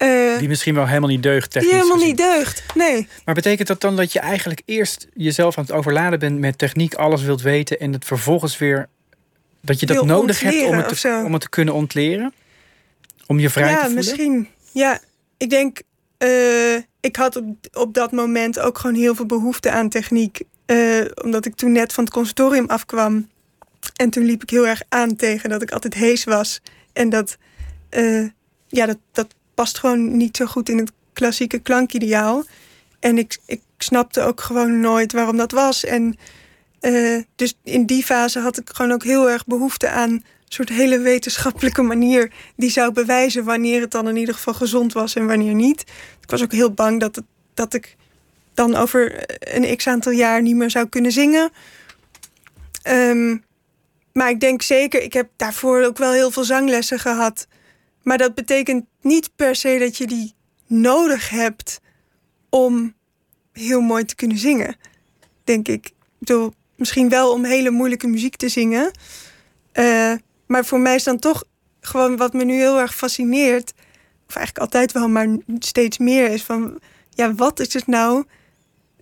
[0.00, 2.08] Eh, Die misschien wel helemaal niet deugt die technisch helemaal gezien.
[2.08, 2.62] niet deugt.
[2.74, 3.08] Nee.
[3.24, 6.94] Maar betekent dat dan dat je eigenlijk eerst jezelf aan het overladen bent met techniek,
[6.94, 8.88] alles wilt weten en het vervolgens weer
[9.60, 12.32] dat je dat nodig hebt om het, te, om het te kunnen ontleren?
[13.26, 13.96] Om je vrij te ja, voelen?
[13.96, 14.48] misschien.
[14.72, 14.98] Ja,
[15.36, 15.82] ik denk,
[16.18, 20.40] eh, ik had op, op dat moment ook gewoon heel veel behoefte aan techniek.
[20.66, 23.28] Eh, omdat ik toen net van het conservatorium afkwam.
[23.96, 26.60] En toen liep ik heel erg aan tegen dat ik altijd hees was.
[26.92, 27.36] En dat,
[28.68, 32.44] ja, dat, dat past gewoon niet zo goed in het klassieke klankideaal.
[33.00, 35.84] En ik, ik snapte ook gewoon nooit waarom dat was.
[35.84, 36.16] En
[36.80, 40.68] eh, dus in die fase had ik gewoon ook heel erg behoefte aan een soort
[40.68, 45.26] hele wetenschappelijke manier die zou bewijzen wanneer het dan in ieder geval gezond was en
[45.26, 45.80] wanneer niet.
[46.20, 47.22] Ik was ook heel bang dat,
[47.54, 47.96] dat ik
[48.54, 51.50] dan over een x aantal jaar niet meer zou kunnen zingen.
[52.82, 53.36] Ehm,
[54.12, 57.46] maar ik denk zeker, ik heb daarvoor ook wel heel veel zanglessen gehad.
[58.02, 60.34] Maar dat betekent niet per se dat je die
[60.66, 61.80] nodig hebt
[62.48, 62.94] om
[63.52, 64.76] heel mooi te kunnen zingen.
[65.44, 65.86] Denk ik.
[65.86, 68.90] Ik bedoel, misschien wel om hele moeilijke muziek te zingen.
[69.74, 70.12] Uh,
[70.46, 71.44] maar voor mij is dan toch
[71.80, 73.72] gewoon wat me nu heel erg fascineert.
[74.28, 76.80] Of eigenlijk altijd wel, maar steeds meer is van...
[77.10, 78.24] Ja, wat is het nou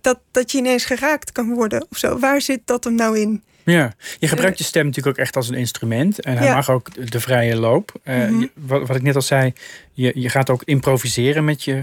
[0.01, 2.19] dat, dat je ineens geraakt kan worden of zo?
[2.19, 3.43] Waar zit dat hem nou in?
[3.69, 6.21] Ja, je gebruikt je stem natuurlijk ook echt als een instrument.
[6.21, 6.55] En hij ja.
[6.55, 7.93] mag ook de vrije loop.
[8.03, 8.39] Mm -hmm.
[8.39, 9.53] je, wat, wat, ik net al zei,
[9.93, 11.81] je, je gaat ook improviseren met je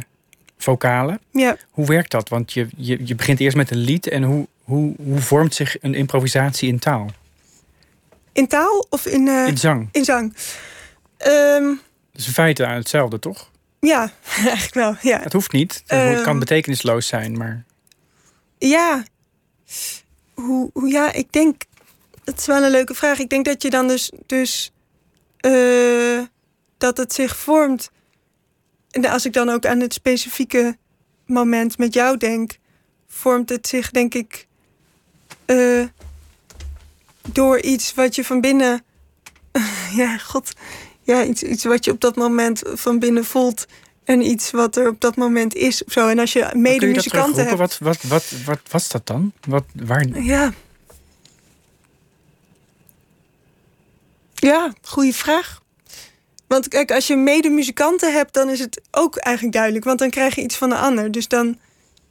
[0.59, 1.21] vocalen.
[1.31, 1.57] Ja.
[1.71, 2.29] Hoe werkt dat?
[2.29, 4.09] Want je, je, je begint eerst met een lied.
[4.09, 7.11] En hoe, hoe, hoe vormt zich een improvisatie in taal?
[8.33, 9.27] In taal of in...
[9.27, 9.89] Uh, in zang?
[9.93, 10.37] In zang.
[11.27, 11.81] Um,
[12.13, 13.51] dus in feite hetzelfde, toch?
[13.81, 15.21] Ja, eigenlijk wel, ja.
[15.23, 15.83] Het hoeft niet.
[15.87, 17.65] Het um, kan betekenisloos zijn, maar...
[18.59, 19.05] Ja.
[20.35, 21.63] Hoe, hoe, ja, ik denk...
[22.27, 23.19] Het is wel een leuke vraag.
[23.19, 24.13] Ik denk dat je dan dus...
[24.27, 24.73] dus
[25.41, 26.23] uh,
[26.79, 27.91] dat het zich vormt...
[28.91, 30.77] En als ik dan ook aan het specifieke
[31.27, 32.59] moment met jou denk...
[33.09, 34.47] vormt het zich, denk ik...
[35.47, 35.85] Uh,
[37.29, 38.83] door iets wat je van binnen.
[39.93, 40.53] Ja, god.
[41.03, 43.67] Ja, iets, iets wat je op dat moment van binnen voelt.
[44.05, 45.85] En iets wat er op dat moment is.
[45.85, 46.09] Of zo.
[46.09, 47.59] En als je medemuzikanten hebt.
[47.59, 49.33] Wat, wat, wat, wat was dat dan?
[49.47, 50.23] Wat, waar...
[50.23, 50.53] Ja.
[54.47, 55.61] Ja, goede vraag.
[56.47, 59.85] Want kijk, als je medemuzikanten hebt, dan is het ook eigenlijk duidelijk.
[59.85, 61.11] Want dan krijg je iets van de ander.
[61.11, 61.59] Dus dan,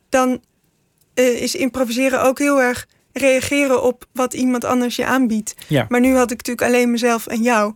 [0.09, 0.41] dan
[1.15, 5.55] uh, is improviseren ook heel erg reageren op wat iemand anders je aanbiedt.
[5.67, 5.85] Ja.
[5.89, 7.73] Maar nu had ik natuurlijk alleen mezelf en jou.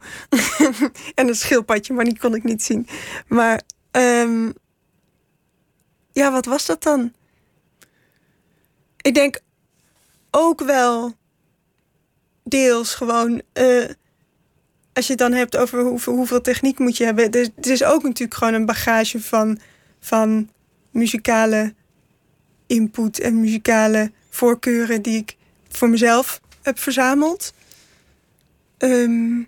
[1.15, 2.88] en een schildpadje, maar die kon ik niet zien.
[3.28, 4.54] Maar um,
[6.12, 7.13] ja, wat was dat dan?
[9.02, 9.39] Ik denk
[10.32, 11.13] ook wel
[12.43, 13.41] deels gewoon...
[13.54, 13.89] Uh,
[14.99, 17.31] als je het dan hebt over hoeveel, hoeveel techniek moet je hebben.
[17.31, 19.59] Er, er is ook natuurlijk gewoon een bagage van,
[19.99, 20.49] van
[20.91, 21.73] muzikale
[22.67, 25.35] input en muzikale voorkeuren die ik
[25.69, 27.53] voor mezelf heb verzameld.
[28.77, 29.47] Um,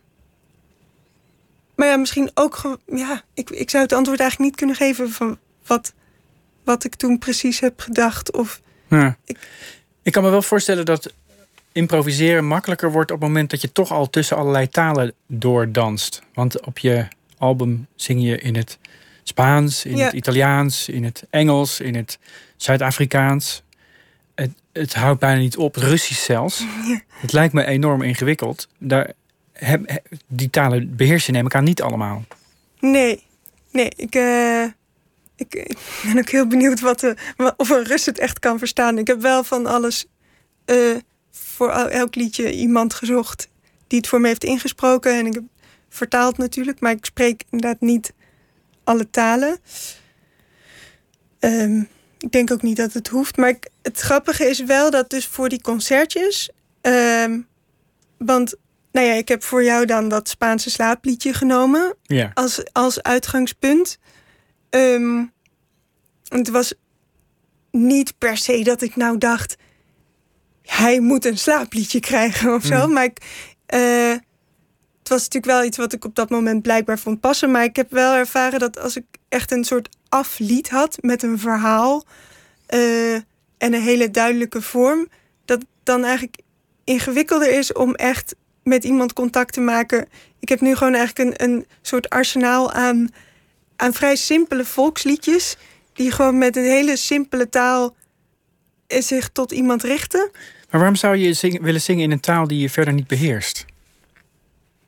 [1.75, 2.79] maar ja, misschien ook.
[2.85, 5.93] Ja, ik, ik zou het antwoord eigenlijk niet kunnen geven van wat,
[6.63, 8.31] wat ik toen precies heb gedacht.
[8.31, 9.17] Of ja.
[9.25, 9.37] ik,
[10.01, 11.13] ik kan me wel voorstellen dat
[11.71, 16.21] improviseren makkelijker wordt op het moment dat je toch al tussen allerlei talen doordanst.
[16.33, 17.07] Want op je
[17.37, 18.77] album zing je in het
[19.23, 20.05] Spaans, in Ja.
[20.05, 22.19] het Italiaans, in het Engels, in het
[22.57, 23.63] Zuid-Afrikaans.
[24.35, 26.63] Het, het houdt bijna niet op, Russisch zelfs.
[27.21, 28.67] Het lijkt me enorm ingewikkeld.
[28.77, 29.11] Daar,
[29.53, 32.23] heb, he- die talen beheers je neem ik aan niet allemaal.
[32.79, 33.23] Nee,
[33.71, 34.63] nee, ik, eh,
[35.35, 38.57] ik, ik ben ook heel benieuwd wat de, wa- of een Rus het echt kan
[38.57, 38.97] verstaan.
[38.97, 40.05] Ik heb wel van alles
[40.65, 40.75] eh,
[41.31, 43.49] voor el- elk liedje iemand gezocht
[43.87, 45.13] die het voor me heeft ingesproken.
[45.13, 45.43] En ik heb
[45.89, 48.13] vertaald natuurlijk, maar ik spreek inderdaad niet
[48.83, 49.57] alle talen.
[51.39, 51.79] Ehm,
[52.19, 53.37] ik denk ook niet dat het hoeft.
[53.37, 56.49] Maar ik- het grappige is wel dat dus voor die concertjes...
[56.81, 57.39] ehm,
[58.17, 58.55] want
[58.91, 62.31] nou ja, ik heb voor jou dan dat Spaanse slaapliedje genomen Ja.
[62.33, 63.97] als, als uitgangspunt.
[64.69, 65.25] Ehm,
[66.27, 66.73] het was
[67.71, 69.55] niet per se dat ik nou dacht...
[70.71, 72.75] hij moet een slaapliedje krijgen of zo.
[72.75, 72.91] Mhm.
[72.91, 73.17] Maar ik,
[73.65, 74.11] eh,
[74.99, 77.51] het was natuurlijk wel iets wat ik op dat moment blijkbaar vond passen.
[77.51, 80.97] Maar ik heb wel ervaren dat als ik echt een soort aflied had...
[81.01, 82.03] met een verhaal
[82.65, 83.23] eh, en
[83.57, 85.07] een hele duidelijke vorm...
[85.45, 86.37] dat het dan eigenlijk
[86.83, 90.07] ingewikkelder is om echt met iemand contact te maken.
[90.39, 93.09] Ik heb nu gewoon eigenlijk een, een soort arsenaal aan,
[93.75, 95.57] aan vrij simpele volksliedjes.
[95.93, 97.95] Die gewoon met een hele simpele taal
[98.87, 100.31] eh, zich tot iemand richten.
[100.71, 103.65] Maar waarom zou je willen zingen in een taal die je verder niet beheerst?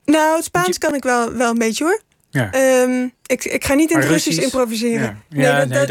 [0.06, 2.02] Nou, het Spaans kan ik wel, wel een beetje hoor.
[2.30, 2.52] Ja.
[2.52, 4.44] Ehm, ik, ik ga niet in het Russisch Russisch?
[4.44, 5.24] improviseren.
[5.30, 5.60] Ja.
[5.60, 5.86] Ja, nee,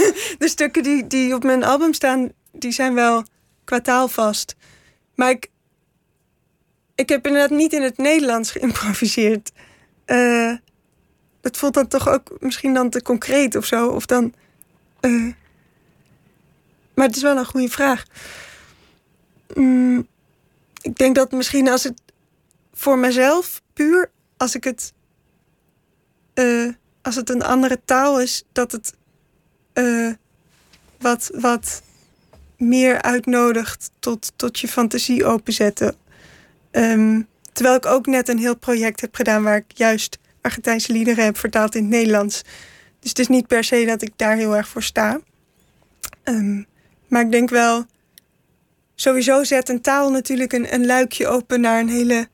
[0.38, 3.24] de stukken die, die op mijn album staan, die zijn wel
[3.64, 4.56] qua taal vast.
[5.14, 5.50] Maar ik,
[6.94, 9.52] ik heb inderdaad niet in het Nederlands geïmproviseerd.
[10.04, 10.52] Eh,
[11.42, 13.88] het voelt dan toch ook misschien dan te concreet of zo.
[13.88, 14.34] Of dan.
[15.00, 15.32] eh,
[16.94, 18.04] maar het is wel een goede vraag.
[19.54, 20.06] Mm,
[20.82, 22.02] ik denk dat misschien als het
[22.72, 24.92] voor mezelf puur, als ik het.
[26.34, 26.68] eh,
[27.02, 28.94] als het een andere taal is, dat het
[29.72, 30.10] eh,
[30.98, 31.82] wat, wat
[32.56, 35.96] meer uitnodigt tot, tot je fantasie openzetten.
[36.70, 41.24] Ehm, terwijl ik ook net een heel project heb gedaan waar ik juist Argentijnse liederen
[41.24, 42.42] heb vertaald in het Nederlands.
[43.00, 45.20] Dus het is niet per se dat ik daar heel erg voor sta.
[46.22, 46.62] Ehm,
[47.08, 47.86] maar ik denk wel,
[49.00, 52.28] sowieso zet een taal natuurlijk een, een luikje open naar een hele,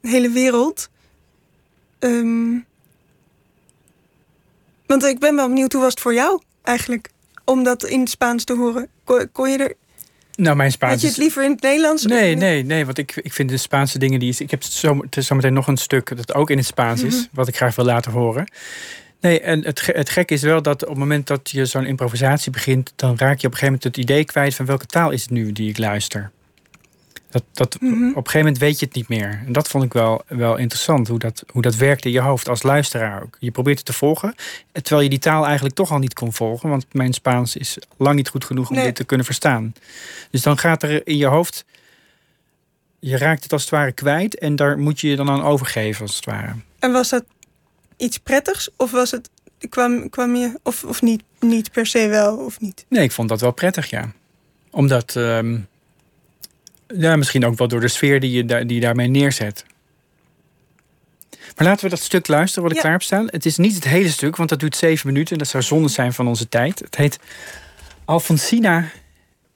[0.00, 0.88] een hele wereld.
[1.98, 2.58] Ehm,
[4.86, 7.08] want ik ben wel benieuwd, hoe was het voor jou eigenlijk?
[7.44, 8.88] Om dat in het Spaans te horen.
[9.04, 9.74] Kon, kon je er,
[10.34, 12.04] Nou, mijn had Spaans je het liever in het Nederlands?
[12.04, 14.34] Nee, nee, nee, want ik, ik vind de Spaanse dingen die...
[14.38, 17.14] Ik heb zo, zometeen nog een stuk dat ook in het Spaans is...
[17.14, 17.24] Mhm.
[17.32, 18.46] wat ik graag wil laten horen.
[19.20, 22.52] Nee, en het, het gekke is wel dat op het moment dat je zo'n improvisatie
[22.52, 22.92] begint...
[22.96, 24.54] dan raak je op een gegeven moment het idee kwijt...
[24.54, 26.30] van welke taal is het nu die ik luister.
[27.30, 27.92] Dat, dat, Mhm.
[27.92, 29.42] Op een gegeven moment weet je het niet meer.
[29.46, 32.48] En dat vond ik wel, wel interessant, hoe dat, hoe dat werkt in je hoofd
[32.48, 33.36] als luisteraar ook.
[33.40, 34.34] Je probeert het te volgen,
[34.72, 36.68] terwijl je die taal eigenlijk toch al niet kon volgen...
[36.68, 38.84] want mijn Spaans is lang niet goed genoeg om Nee.
[38.84, 39.72] dit te kunnen verstaan.
[40.30, 41.64] Dus dan gaat er in je hoofd...
[43.00, 46.02] Je raakt het als het ware kwijt en daar moet je je dan aan overgeven
[46.02, 46.52] als het ware.
[46.78, 47.24] En was dat
[47.98, 48.68] iets prettigs?
[48.76, 49.30] Of was het,
[49.68, 52.84] kwam, kwam je, of, of niet, niet per se wel, of niet?
[52.88, 54.12] Nee, ik vond dat wel prettig, ja.
[54.70, 55.58] Omdat, ehm,
[56.86, 59.64] ja, misschien ook wel door de sfeer die je, daar- die je daarmee neerzet.
[61.56, 62.82] Maar laten we dat stuk luisteren wat ik Ja.
[62.82, 63.26] klaar heb staan.
[63.30, 65.32] Het is niet het hele stuk, want dat duurt zeven minuten.
[65.32, 66.78] En dat zou zonde zijn van onze tijd.
[66.78, 67.18] Het heet
[68.04, 68.90] Alfonsina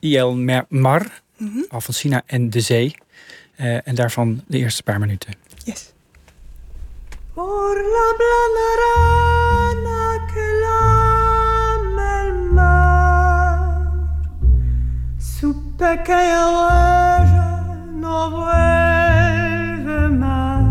[0.00, 0.36] el
[0.68, 1.22] Mar.
[1.36, 1.58] Mhm.
[1.68, 2.94] Alfonsina en de zee.
[3.56, 5.34] Eh, en daarvan de eerste paar minuten.
[5.64, 5.92] Yes.
[7.34, 13.88] Por la blanda rana que lame el mar,
[15.16, 17.50] su pequeña huella
[17.94, 20.64] no vuelve más.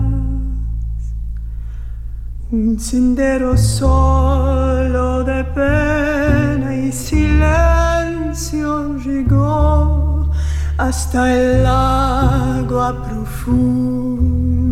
[2.52, 8.70] Un sendero solo de pena y silencio
[9.00, 10.30] llegó
[10.78, 14.71] hasta el agua profunda.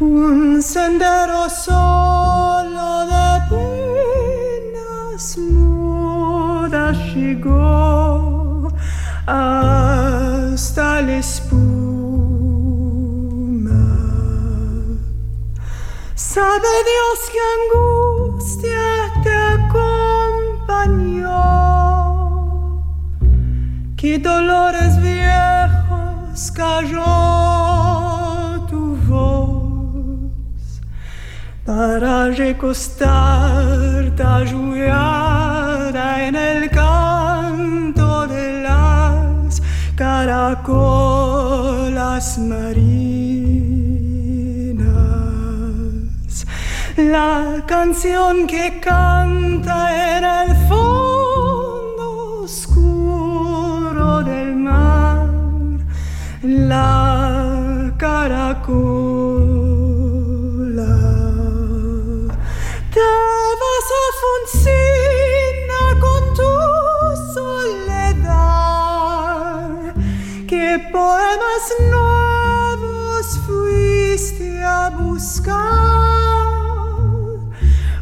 [0.00, 8.72] Un sendero solo de penas mudas llegó
[9.26, 12.00] hasta la espuma.
[16.14, 18.86] Sabe Dios que angustia
[19.22, 20.96] te acompañó,
[23.98, 27.59] que dolores viejos cayó
[32.36, 39.62] recostarte ajoelhada en el canto de las
[39.96, 40.78] caracolas
[42.38, 44.06] marinas.
[46.96, 55.28] La canción que canta en el fondo oscuro del mar,
[56.42, 59.09] la caracola.
[64.52, 66.52] Alfonsina con tu
[67.34, 68.34] soledad,
[70.46, 75.56] que poemas nuevos fuiste a buscar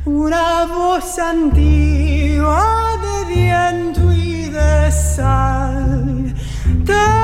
[0.04, 6.34] una voz antigua de viento y de sal.
[6.86, 7.17] Te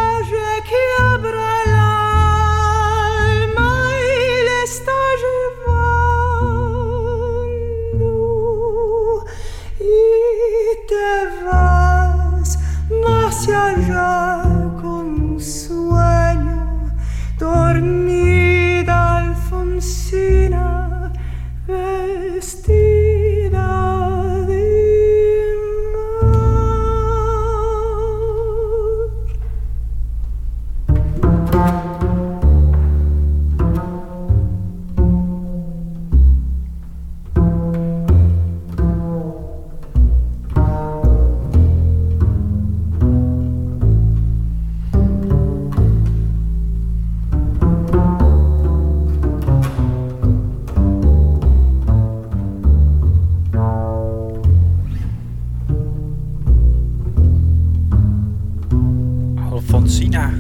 [60.15, 60.33] Alfonsina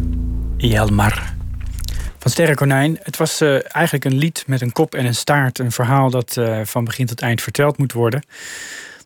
[0.59, 1.35] y el Mar
[2.18, 2.99] Van Sterrenkonijn.
[3.03, 5.59] Het was uh, eigenlijk een lied met een kop en een staart.
[5.59, 8.22] Een verhaal dat uh, van begin tot eind verteld moet worden.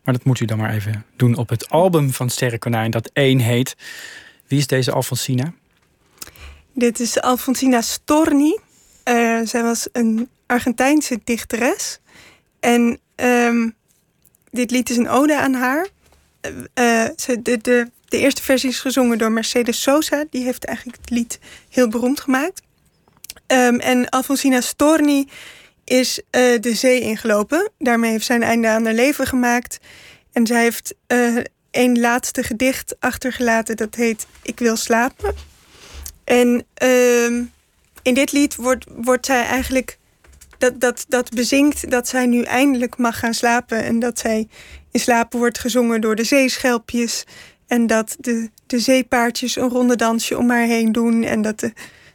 [0.03, 3.39] Maar dat moet u dan maar even doen op het album van Sterrenkonijn, dat één
[3.39, 3.75] heet.
[4.47, 5.53] Wie is deze Alfonsina?
[6.73, 8.59] Dit is Alfonsina Storni.
[9.05, 11.99] Uh, zij was een Argentijnse dichteres.
[12.59, 13.75] En um,
[14.51, 15.87] dit lied is een ode aan haar.
[16.75, 20.25] Uh, ze, de, de, de eerste versie is gezongen door Mercedes Sosa.
[20.29, 21.39] Die heeft eigenlijk het lied
[21.69, 22.61] heel beroemd gemaakt.
[23.47, 25.27] Um, en Alfonsina Storni
[25.83, 27.71] is uh, de zee ingelopen.
[27.77, 29.79] Daarmee heeft zij een einde aan haar leven gemaakt.
[30.31, 31.43] En zij heeft uh,
[31.93, 33.77] laatste gedicht achtergelaten.
[33.77, 35.35] Dat heet Ik wil slapen.
[36.23, 37.25] En uh,
[38.01, 39.97] in dit lied wordt, wordt zij eigenlijk...
[40.57, 43.83] Dat, dat, dat bezinkt dat zij nu eindelijk mag gaan slapen.
[43.83, 44.47] En dat zij
[44.91, 47.25] in slapen wordt gezongen door de zeeschelpjes.
[47.69, 51.23] En dat de, de zeepaardjes een ronde dansje om haar heen doen.
[51.23, 51.73] En dat de,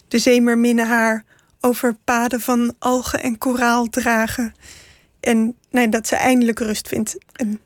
[0.09, 1.25] de zeemerminnen haar
[1.61, 4.55] over paden van algen en koraal dragen.
[5.21, 7.19] En nee, dat ze eindelijk rust vindt.
[7.33, 7.61] En,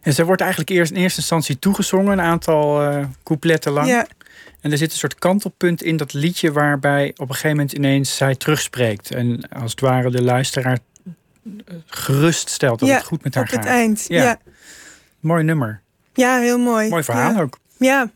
[0.00, 3.88] en ze wordt eigenlijk eerst in eerste instantie toegezongen, een aantal uh, coupletten lang.
[3.88, 4.06] Ja.
[4.60, 8.16] En er zit een soort kantelpunt in dat liedje waarbij op een gegeven moment ineens
[8.16, 9.10] zij terugspreekt.
[9.10, 10.78] En als het ware de luisteraar
[11.86, 13.58] gerust stelt dat ja, het goed met haar op gaat.
[13.58, 14.04] het eind.
[14.08, 14.22] Ja.
[14.22, 14.38] ja.
[15.20, 15.82] Mooi nummer.
[16.18, 16.88] Ja, heel mooi.
[16.88, 17.40] Mooi verhaal ja.
[17.40, 17.58] ook.
[17.78, 18.10] Ja.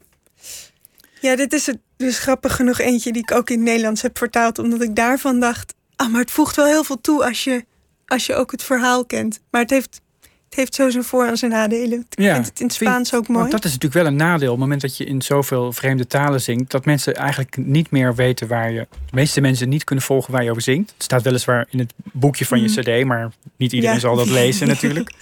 [1.21, 4.19] Ja, dit is het dus grappig genoeg eentje die ik ook in het Nederlands heb
[4.19, 4.59] vertaald.
[4.59, 7.65] Omdat ik daarvan dacht, ah, maar het voegt wel heel veel toe als je,
[8.07, 9.41] als je ook het verhaal kent.
[9.51, 10.01] Maar het heeft,
[10.45, 12.07] het heeft zo zijn voor- en zijn nadelen.
[12.11, 13.41] Ik Ja, vind het in het Spaans ook mooi.
[13.41, 14.47] Want dat is natuurlijk wel een nadeel.
[14.53, 18.15] Op het moment dat je in zoveel vreemde talen zingt, dat mensen eigenlijk niet meer
[18.15, 18.81] weten waar je.
[18.91, 20.93] De meeste mensen niet kunnen volgen waar je over zingt.
[20.95, 22.69] Het staat weliswaar in het boekje van je
[23.01, 24.01] CD, maar niet iedereen Ja.
[24.01, 25.13] zal dat lezen natuurlijk.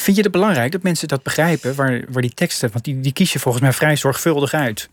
[0.00, 3.12] Vind je het belangrijk dat mensen dat begrijpen, waar, waar die teksten, want die, die
[3.12, 4.88] kies je volgens mij vrij zorgvuldig uit.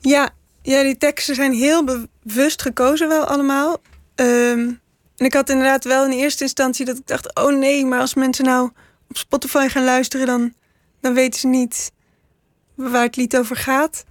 [0.00, 0.30] Ja,
[0.62, 1.84] ja, die teksten zijn heel
[2.22, 3.80] bewust gekozen wel allemaal.
[4.14, 4.58] Ehm,
[5.16, 7.34] en ik had inderdaad wel in eerste instantie dat ik dacht...
[7.34, 8.70] oh nee, maar als mensen nou
[9.08, 10.26] op Spotify gaan luisteren...
[10.26, 10.52] dan,
[11.00, 11.92] dan weten ze niet
[12.74, 14.04] waar het lied over gaat.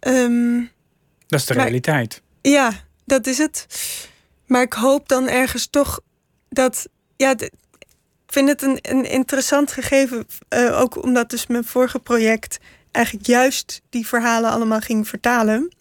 [0.00, 0.60] Ehm,
[1.26, 2.22] Dat is de Maar- realiteit.
[2.42, 2.72] ja,
[3.04, 3.66] dat is het.
[4.46, 6.00] Maar ik hoop dan ergens toch
[6.48, 6.88] dat...
[7.16, 7.34] Ja,
[8.30, 10.26] ik vind het een, een interessant gegeven.
[10.48, 12.58] eh, ook omdat dus mijn vorige project
[12.90, 15.72] eigenlijk juist die verhalen allemaal ging vertalen.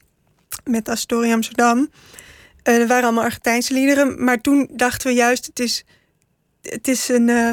[0.63, 1.89] Met Astoria Amsterdam.
[2.63, 4.23] Eh, er waren allemaal Argentijnse liederen.
[4.23, 5.85] Maar toen dachten we juist, het is,
[6.61, 7.51] het is een, eh,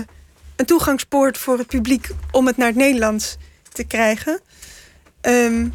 [0.56, 3.36] een toegangspoort voor het publiek om het naar het Nederlands
[3.72, 4.40] te krijgen.
[5.20, 5.68] Ehm,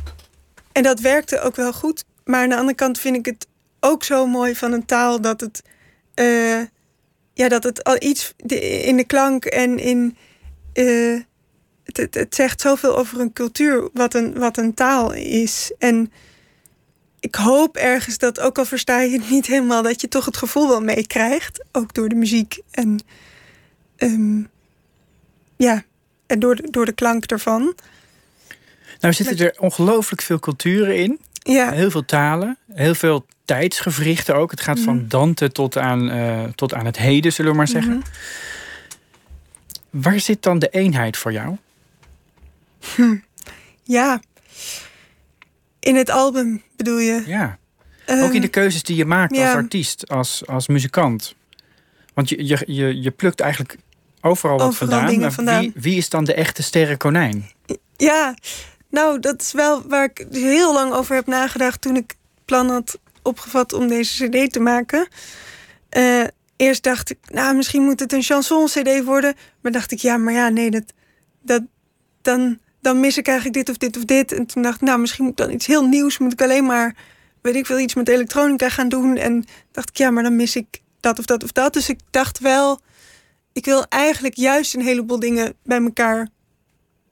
[0.71, 2.03] en dat werkte ook wel goed.
[2.23, 3.47] Maar aan de andere kant vind ik het
[3.79, 5.61] ook zo mooi van een taal dat het,
[7.33, 8.33] ja, dat het al iets
[8.85, 10.17] in de klank en in.
[10.73, 11.19] eh,
[11.83, 15.71] het, het, het zegt zoveel over een cultuur, wat een, wat een taal is.
[15.77, 16.11] En
[17.19, 20.37] ik hoop ergens dat, ook al versta je het niet helemaal, dat je toch het
[20.37, 21.63] gevoel wel meekrijgt.
[21.71, 23.03] Ook door de muziek en.
[23.95, 24.41] ehm,
[25.57, 25.83] ja,
[26.25, 27.75] en door de, door de klank ervan.
[28.99, 31.19] Nou zitten er ongelooflijk veel culturen in.
[31.33, 33.25] Ja, Heel veel talen, heel veel
[33.55, 34.51] tijdsgevrichten ook.
[34.51, 35.07] Het gaat van Mhm.
[35.07, 37.97] Dante tot aan, eh, tot aan het heden, zullen we maar zeggen.
[37.97, 38.05] Mhm.
[39.89, 41.57] Waar zit dan de eenheid voor jou?
[43.83, 44.21] ja.
[45.79, 47.23] In het album bedoel je?
[47.25, 47.57] Ja,
[48.07, 51.35] ook in Ehm, de keuzes die je maakt als artiest, als, als muzikant.
[52.13, 53.77] Want je, je, je, je plukt eigenlijk
[54.21, 55.09] overal wat Overal vandaan.
[55.13, 55.61] dingen vandaan.
[55.61, 57.49] Wie, wie is dan de echte sterrenkonijn?
[57.97, 58.35] Ja,
[58.89, 62.13] nou, dat is wel waar ik heel lang over heb nagedacht toen ik
[62.45, 65.07] plan had opgevat om deze CD te maken.
[65.89, 66.23] Eh,
[66.55, 69.33] eerst dacht ik, nou, misschien moet het een chanson-CD worden.
[69.61, 70.83] Maar dacht ik, ja, maar ja, nee, dat,
[71.41, 71.61] dat,
[72.21, 74.31] dan, dan mis ik eigenlijk dit of dit of dit.
[74.31, 76.17] En toen dacht ik, nou, misschien moet dan iets heel nieuws.
[76.17, 76.95] Moet ik alleen maar,
[77.41, 79.17] weet ik veel, iets met elektronica gaan doen.
[79.17, 81.73] En dacht ik, ja, maar dan mis ik dat of dat of dat.
[81.73, 82.79] Dus ik dacht wel,
[83.53, 86.29] ik wil eigenlijk juist een heleboel dingen bij elkaar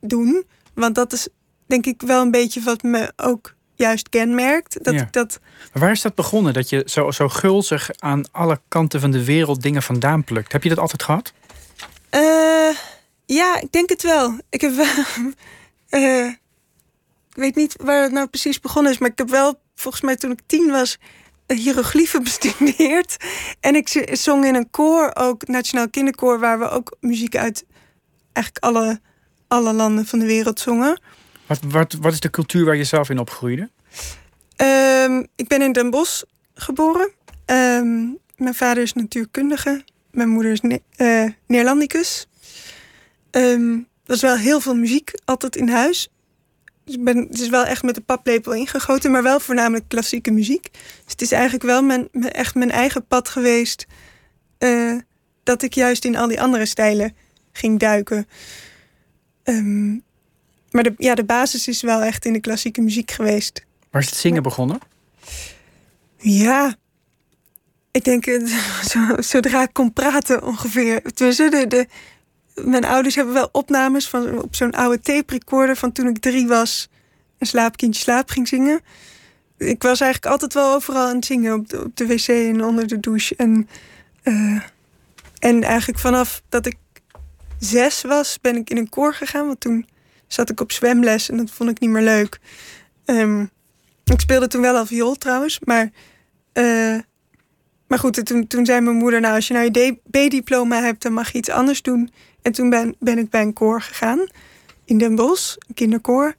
[0.02, 0.46] doen.
[0.74, 1.28] Want dat is
[1.68, 4.84] denk ik wel een beetje wat me ook juist kenmerkt.
[4.84, 5.02] Dat Ja.
[5.02, 5.40] ik dat.
[5.74, 6.54] Maar waar is dat begonnen?
[6.54, 10.52] Dat je zo, zo gulzig aan alle kanten van de wereld dingen vandaan plukt.
[10.52, 11.34] Heb je dat altijd gehad?
[12.10, 12.76] eh,
[13.26, 14.38] ja, ik denk het wel.
[14.50, 15.04] Ik heb wel.
[16.02, 16.26] eh,
[17.30, 20.16] ik weet niet waar het nou precies begonnen is, maar ik heb wel volgens mij
[20.16, 20.98] toen ik tien was
[21.48, 23.18] hieroglyphen bestudeerd.
[23.60, 27.66] En ik zong in een koor, ook Nationaal Kinderkoor, waar we ook muziek uit
[28.34, 29.02] eigenlijk alle,
[29.48, 31.02] alle landen van de wereld zongen.
[31.58, 33.70] Wat, wat, is de cultuur waar je zelf in opgroeide?
[34.56, 36.22] Ehm, ik ben in Den Bosch
[36.54, 37.12] geboren.
[37.46, 39.84] Ehm, mijn vader is natuurkundige.
[40.12, 42.28] Mijn moeder is ne eh, Neerlandicus.
[43.32, 46.10] Ehm, er was wel heel veel muziek altijd in huis.
[46.84, 50.32] Dus ik ben, het is wel echt met de paplepel ingegoten, maar wel voornamelijk klassieke
[50.32, 50.70] muziek.
[50.72, 53.86] Dus het is eigenlijk wel mijn, echt mijn eigen pad geweest.
[54.58, 54.96] eh,
[55.44, 57.16] dat ik juist in al die andere stijlen
[57.52, 58.28] ging duiken.
[59.44, 59.98] Ehm,
[60.72, 63.66] maar de, ja, de basis is wel echt in de klassieke muziek geweest.
[63.92, 64.80] Waar is het zingen begonnen?
[66.18, 66.76] Ja,
[67.92, 68.46] ik denk eh,
[68.92, 71.02] zo, zodra ik kon praten ongeveer.
[71.14, 71.88] Tenminste, de, de,
[72.64, 76.48] mijn ouders hebben wel opnames van, op zo'n oude tape recorder van toen ik drie
[76.48, 76.90] was.
[77.38, 78.82] En slaapkindje slaap ging zingen.
[79.58, 81.54] Ik was eigenlijk altijd wel overal aan het zingen.
[81.54, 83.36] Op de, op de wc en onder de douche.
[83.36, 83.70] En,
[84.24, 84.62] eh,
[85.40, 86.78] en eigenlijk vanaf dat ik
[87.60, 89.46] zes was, ben ik in een koor gegaan.
[89.46, 89.88] Want toen
[90.30, 92.40] zat ik op zwemles en dat vond ik niet meer leuk.
[93.06, 93.42] Ehm,
[94.04, 95.92] ik speelde toen wel al viool trouwens, maar...
[96.54, 96.98] eh,
[97.88, 99.22] maar goed, toen, toen zei mijn moeder...
[99.22, 102.12] nou, als je nou je B-diploma hebt, dan mag je iets anders doen.
[102.42, 104.28] En toen ben, ben ik bij een koor gegaan.
[104.86, 106.36] In Den Bosch, een kinderkoor.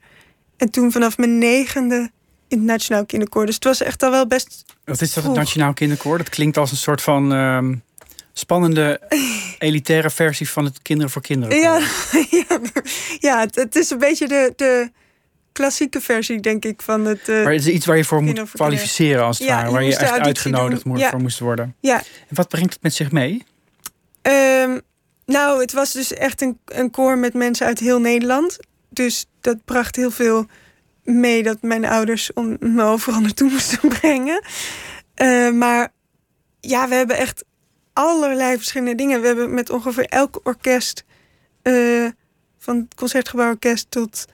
[0.57, 2.11] En toen vanaf mijn negende
[2.49, 3.47] in het Nationaal Kinderkoor.
[3.47, 4.65] Dus het was echt al wel best...
[4.85, 5.37] Wat is dat, het Vroeg.
[5.37, 6.19] Nationaal Kinderkoor?
[6.19, 7.75] Dat klinkt als een soort van ehm,
[8.33, 9.01] spannende,
[9.59, 11.59] elitaire versie van het Kinderen voor Kinderen.
[11.59, 11.79] Ja,
[12.49, 12.61] ja,
[13.19, 14.91] ja het, is een beetje de, de
[15.53, 17.29] klassieke versie, denk ik, van het...
[17.29, 19.67] eh, Maar het is iets waar je voor moet voor kwalificeren, als het Ja, ware.
[19.67, 21.01] je Waar je echt uitgenodigd doen.
[21.01, 21.75] voor moest worden.
[21.81, 21.97] ja,
[22.29, 23.45] En wat brengt het met zich mee?
[24.23, 24.79] Ehm,
[25.27, 28.59] nou, het was dus echt een, een koor met mensen uit heel Nederland.
[28.89, 30.47] Dus dat bracht heel veel
[31.05, 34.45] mee dat mijn ouders om me overal naartoe moesten brengen.
[35.15, 35.93] Eh, maar
[36.61, 37.45] ja, we hebben echt
[37.93, 39.21] allerlei verschillende dingen.
[39.21, 41.05] We hebben met ongeveer elk orkest,
[41.63, 42.07] eh,
[42.59, 44.27] van het Concertgebouworkest tot,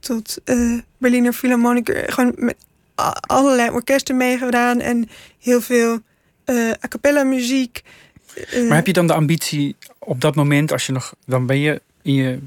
[0.00, 2.56] tot eh, Berliner Philharmoniker, gewoon met
[3.20, 5.08] allerlei orkesten meegedaan en
[5.38, 5.98] heel veel
[6.44, 7.82] eh a cappella muziek.
[8.68, 11.82] Maar heb je dan de ambitie op dat moment, als je nog, dan ben je
[12.02, 12.38] in je,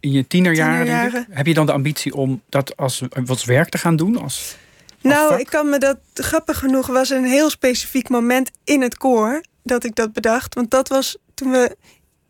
[0.00, 1.26] in je tienerjaren, ik.
[1.30, 4.20] Heb je dan de ambitie om dat als wat werk te gaan doen?
[4.20, 4.56] Als,
[5.00, 5.38] Nou, vak?
[5.38, 9.84] ik kan me dat grappig genoeg was een heel specifiek moment in het koor dat
[9.84, 10.54] ik dat bedacht.
[10.54, 11.76] Want dat was toen we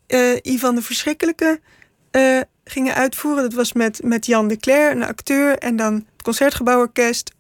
[0.06, 1.60] eh Ivan de Verschrikkelijke
[2.10, 3.42] eh, gingen uitvoeren.
[3.42, 7.32] Dat was met, met Jan de Cler, een acteur, en dan het Concertgebouworkest.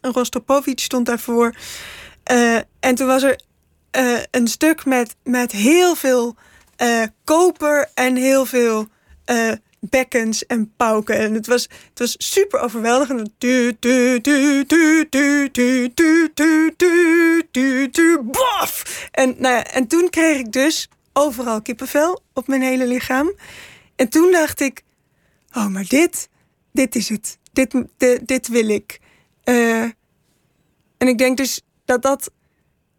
[0.00, 1.54] En Rostropovich stond daarvoor.
[2.22, 3.40] Eh, en toen was er
[4.30, 6.36] een stuk met, met heel veel
[7.24, 8.88] koper en heel veel
[9.80, 11.18] bekkens en pauken.
[11.18, 13.30] En het was, het was super overweldigend.
[18.24, 19.08] Bof!
[19.10, 23.32] En, nou ja, en toen kreeg ik dus overal kippenvel op mijn hele lichaam.
[23.96, 24.82] En toen dacht ik,
[25.52, 26.28] oh, maar dit,
[26.72, 27.38] dit is het.
[27.52, 29.00] Dit, dit, dit wil ik.
[29.44, 29.82] Uh,
[30.98, 32.30] en ik denk dus dat dat,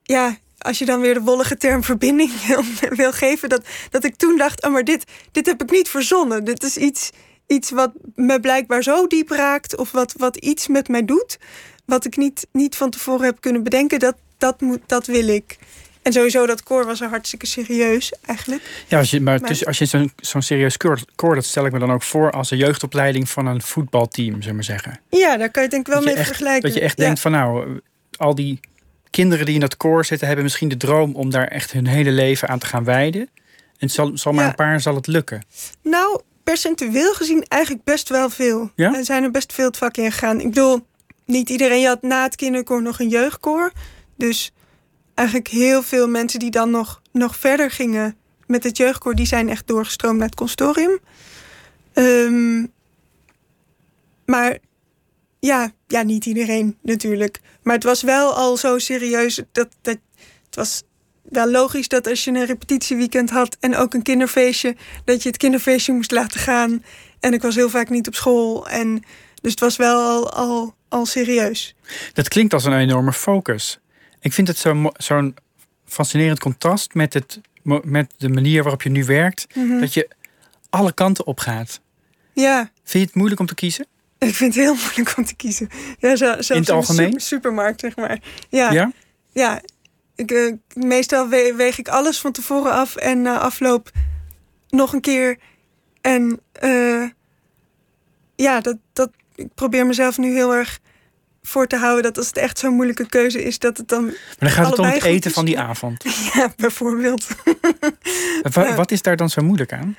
[0.04, 4.16] ja, als je dan weer de wollige term verbinding wil, wil geven, dat, dat ik
[4.16, 6.44] toen dacht, oh, maar dit, dit heb ik niet verzonnen.
[6.44, 7.10] Dit is iets,
[7.48, 11.38] iets wat me blijkbaar zo diep raakt, of wat, wat iets met mij doet,
[11.86, 15.58] wat ik niet, niet van tevoren heb kunnen bedenken, dat, dat, moet, dat wil ik.
[16.02, 18.84] En sowieso, dat koor was er hartstikke serieus, eigenlijk.
[18.88, 21.66] ja, als je, maar Maar- tussen- als je zo'n zo'n serieus koor, koor, dat stel
[21.66, 25.00] ik me dan ook voor als een jeugdopleiding van een voetbalteam, zullen we maar zeggen.
[25.10, 26.62] Ja, daar kan je denk ik wel mee echt, vergelijken.
[26.62, 27.04] Dat je echt Ja.
[27.06, 27.80] denkt van nou,
[28.18, 28.60] al die
[29.12, 32.12] kinderen die in dat koor zitten, hebben misschien de droom om daar echt hun hele
[32.12, 33.30] leven aan te gaan wijden.
[33.78, 34.50] En zal, zal maar Ja.
[34.50, 35.46] een paar zal het lukken.
[35.84, 38.72] Nou, percentueel gezien eigenlijk best wel veel.
[38.76, 38.96] Ja?
[38.96, 40.40] Er zijn er best veel het vak in gegaan.
[40.40, 40.86] Ik bedoel,
[41.26, 41.80] niet iedereen.
[41.80, 43.72] Je had na het kinderkoor nog een jeugdkoor.
[44.18, 44.52] Dus
[45.14, 48.16] eigenlijk heel veel mensen die dan nog, nog verder gingen
[48.48, 49.16] met het jeugdkoor...
[49.16, 51.00] die zijn echt doorgestroomd naar het consortium.
[51.94, 52.66] Ehm,
[54.26, 54.58] maar
[55.42, 57.40] ja, ja, niet iedereen natuurlijk.
[57.64, 59.98] Maar het was wel al zo serieus dat, dat
[60.46, 60.84] het was
[61.22, 64.76] wel logisch dat als je een repetitieweekend had en ook een kinderfeestje,
[65.06, 66.84] dat je het kinderfeestje moest laten gaan.
[67.20, 68.68] En ik was heel vaak niet op school.
[68.68, 69.04] En
[69.42, 71.76] dus het was wel al, al, al serieus.
[72.14, 73.80] Dat klinkt als een enorme focus.
[74.20, 75.36] Ik vind het zo zo'n
[75.86, 77.42] fascinerend contrast met, het,
[77.84, 79.56] met de manier waarop je nu werkt.
[79.56, 79.80] Mhm.
[79.80, 80.10] Dat je
[80.70, 81.82] alle kanten op gaat.
[82.34, 83.86] Ja, Vind je het moeilijk om te kiezen?
[84.28, 85.70] Ik vind het heel moeilijk om te kiezen.
[86.00, 87.06] Ja, zo, zelfs In het de algemeen?
[87.08, 88.20] super- supermarkt, zeg maar.
[88.50, 88.92] Ja, ja?
[89.32, 89.62] Ja?
[90.16, 93.92] ik, eh, meestal we- weeg ik alles van tevoren af en na afloop
[94.70, 95.38] nog een keer.
[96.02, 97.04] En eh,
[98.36, 100.80] ja, dat, dat, ik probeer mezelf nu heel erg
[101.44, 104.14] voor te houden dat als het echt zo'n moeilijke keuze is, dat het dan, Maar
[104.38, 106.04] dan gaat het om het eten van die avond.
[106.34, 107.28] ja, bijvoorbeeld.
[108.76, 109.96] Wat is daar dan zo moeilijk aan?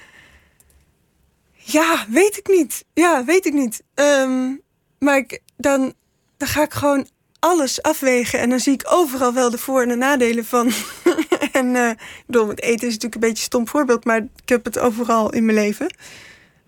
[1.65, 2.85] Ja, weet ik niet.
[2.95, 3.83] Ja, weet ik niet.
[3.95, 4.51] Ehm,
[4.99, 5.93] maar ik, dan,
[6.37, 7.09] dan ga ik gewoon
[7.39, 8.39] alles afwegen.
[8.39, 10.67] En dan zie ik overal wel de voor- en de nadelen van.
[11.53, 14.49] en eh, ik bedoel, het eten is natuurlijk een beetje een stom voorbeeld, maar ik
[14.49, 15.95] heb het overal in mijn leven.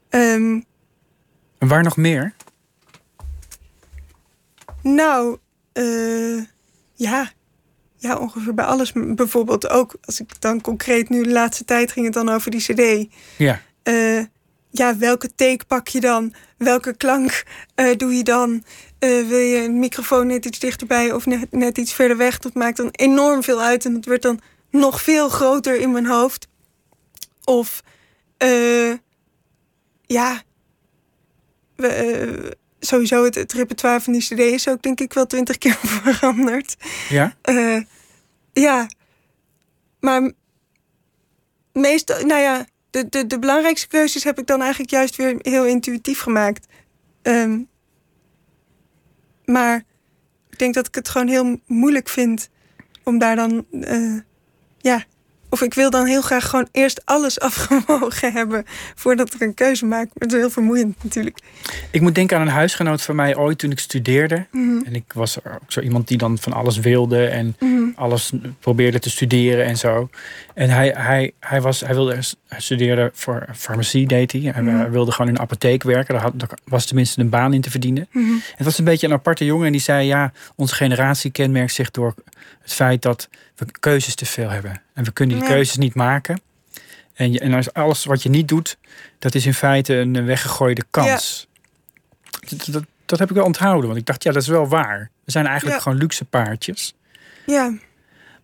[0.08, 0.60] Ehm,
[1.58, 2.34] En waar nog meer?
[4.82, 5.38] Nou,
[5.72, 6.42] eh,
[6.94, 7.30] ja.
[7.96, 8.92] Ja, ongeveer bij alles.
[8.94, 12.60] Bijvoorbeeld ook, als ik dan concreet nu de laatste tijd ging het dan over die
[12.60, 13.14] cd.
[13.38, 13.60] Ja.
[13.82, 14.22] Eh,
[14.76, 16.34] ja, welke take pak je dan?
[16.58, 17.44] Welke klank
[17.74, 18.64] eh, doe je dan?
[18.98, 22.38] Eh, wil je een microfoon net iets dichterbij of net, net iets verder weg?
[22.38, 26.06] Dat maakt dan enorm veel uit en dat wordt dan nog veel groter in mijn
[26.06, 26.48] hoofd.
[27.44, 27.82] Of,
[28.36, 28.92] eh,
[30.06, 30.42] ja,
[31.76, 35.78] we, sowieso het, het repertoire van die cd is ook denk ik wel twintig keer
[36.02, 36.76] veranderd.
[37.08, 37.36] Ja?
[37.42, 37.80] Eh,
[38.52, 38.86] ja,
[40.00, 40.32] maar
[41.72, 45.66] meestal, nou ja, de, de, de belangrijkste keuzes heb ik dan eigenlijk juist weer heel
[45.66, 46.66] intuïtief gemaakt.
[47.22, 47.62] Ehm,
[49.44, 49.84] maar
[50.50, 52.48] ik denk dat ik het gewoon heel moeilijk vind
[53.02, 54.18] om daar dan, eh,
[54.78, 55.04] ja,
[55.54, 59.84] of ik wil dan heel graag gewoon eerst alles afgewogen hebben voordat ik een keuze
[59.86, 60.08] maak.
[60.18, 61.38] Het is heel vermoeiend natuurlijk.
[61.90, 64.46] Ik moet denken aan een huisgenoot van mij ooit toen ik studeerde.
[64.50, 64.84] Mhm.
[64.84, 67.82] En ik was ook zo iemand die dan van alles wilde en Mhm.
[67.94, 70.08] alles probeerde te studeren en zo.
[70.54, 74.40] En hij, hij, hij, was, hij, wilde, hij studeerde voor farmacie, deed hij.
[74.40, 74.90] Hij Mhm.
[74.90, 76.14] wilde gewoon in een apotheek werken.
[76.14, 78.08] Daar, had, daar was tenminste een baan in te verdienen.
[78.56, 81.90] Het was een beetje een aparte jongen en die zei: Ja, onze generatie kenmerkt zich
[81.90, 82.14] door
[82.62, 84.82] het feit dat we keuzes te veel hebben.
[84.94, 86.40] En we kunnen die keuzes niet maken.
[87.14, 88.76] En, je, en als alles wat je niet doet,
[89.18, 91.46] dat is in feite een weggegooide kans.
[92.48, 95.10] Dat, dat, dat heb ik wel onthouden, want ik dacht, ja, dat is wel waar.
[95.24, 95.82] We zijn eigenlijk Ja.
[95.82, 96.94] gewoon luxe paardjes.
[97.46, 97.74] Ja,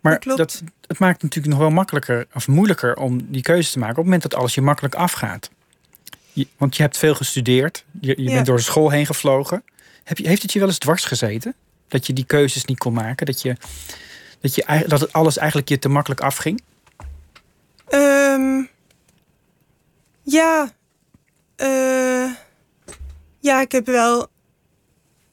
[0.00, 3.90] Maar Dat het maakt natuurlijk nog wel makkelijker of moeilijker om die keuze te maken
[3.90, 5.50] op het moment dat alles je makkelijk afgaat.
[6.32, 8.34] Je- want je hebt veel gestudeerd, je, je Ja.
[8.34, 9.62] bent door de school heen gevlogen.
[10.04, 11.54] Heb je, heeft het je wel eens dwars gezeten?
[11.88, 13.26] Dat je die keuzes niet kon maken?
[13.26, 13.56] Dat, je,
[14.40, 16.62] dat, je, dat het alles eigenlijk je te makkelijk afging?
[17.88, 18.62] Ehm,
[20.22, 20.72] ja.
[21.56, 22.30] eh,
[23.40, 24.26] ja, ik heb wel.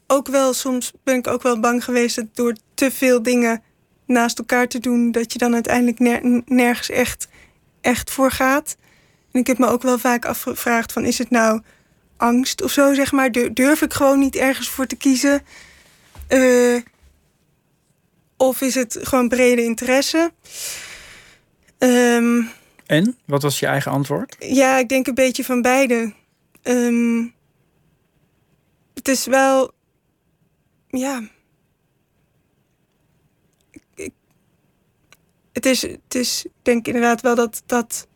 [0.08, 3.64] Ook wel soms ben ik ook wel bang geweest dat door te veel dingen
[4.06, 7.28] naast elkaar te doen, dat je dan uiteindelijk ner- nergens echt,
[7.82, 8.78] echt voor gaat.
[9.32, 11.62] En ik heb me ook wel vaak afgevraagd: van is het nou
[12.18, 13.32] angst of zo, zeg maar?
[13.32, 15.42] Dur- Durf ik gewoon niet ergens voor te kiezen?
[16.28, 16.76] Eh,
[18.38, 20.32] of is het gewoon brede interesse?
[21.78, 22.42] Ehm,
[22.86, 23.18] En?
[23.26, 24.36] Wat was je eigen antwoord?
[24.40, 26.14] ja, ik denk een beetje van beide.
[26.62, 27.26] Ehm,
[28.94, 29.72] het is wel.
[30.88, 31.22] Ja.
[33.96, 34.14] Ik-
[35.54, 38.08] het, is, het is, ik denk inderdaad wel dat, dat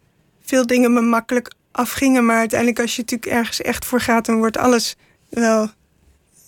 [0.42, 2.26] veel dingen me makkelijk afgingen.
[2.26, 4.96] Maar uiteindelijk, als je natuurlijk ergens echt voor gaat, dan wordt alles
[5.30, 5.70] wel.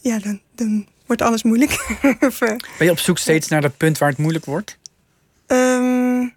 [0.02, 1.86] Ja, dan, dan wordt alles moeilijk.
[2.78, 4.78] Ben je op zoek steeds naar dat punt waar het moeilijk wordt?
[5.48, 6.28] Ehm,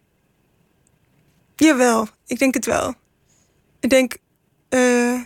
[1.57, 2.95] jawel, ik denk het wel.
[3.81, 4.17] Ik denk.
[4.69, 5.21] eh,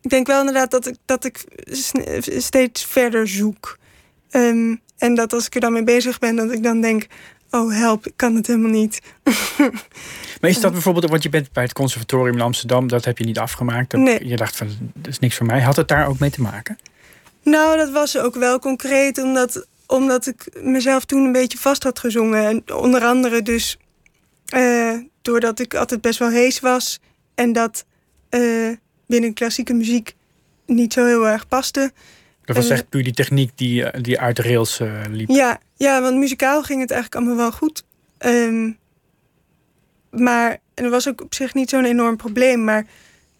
[0.00, 1.44] ik denk wel inderdaad dat ik, dat ik
[2.38, 3.78] steeds verder zoek.
[4.30, 7.06] Ehm, en dat als ik er dan mee bezig ben, dat ik dan denk:
[7.50, 9.00] oh help, ik kan het helemaal niet.
[10.40, 13.24] Maar is dat bijvoorbeeld, want je bent bij het conservatorium in Amsterdam, dat heb je
[13.24, 13.90] niet afgemaakt.
[13.90, 14.26] Dat- Nee.
[14.28, 15.60] Je dacht van, dat is niks voor mij.
[15.60, 16.78] Had het daar ook mee te maken?
[17.42, 21.98] Nou, dat was ook wel concreet, omdat, omdat ik mezelf toen een beetje vast had
[21.98, 22.44] gezongen.
[22.46, 23.78] En onder andere dus
[24.44, 27.00] eh, doordat ik altijd best wel hees was
[27.34, 27.84] en dat
[28.28, 28.70] eh,
[29.06, 30.14] binnen klassieke muziek
[30.66, 31.92] niet zo heel erg paste.
[32.44, 34.80] Dat was Eh, echt puur die techniek die, die uit de rails
[35.10, 35.28] liep.
[35.28, 37.84] Ja, ja, want muzikaal ging het eigenlijk allemaal wel goed.
[38.18, 38.70] Ehm,
[40.10, 42.64] maar en er was ook op zich niet zo'n enorm probleem.
[42.64, 42.86] Maar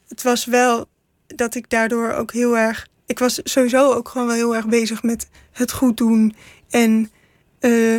[0.09, 0.89] het was wel
[1.27, 2.87] dat ik daardoor ook heel erg.
[3.11, 6.35] Ik was sowieso ook gewoon wel heel erg bezig met het goed doen.
[6.71, 7.11] En
[7.59, 7.95] eh,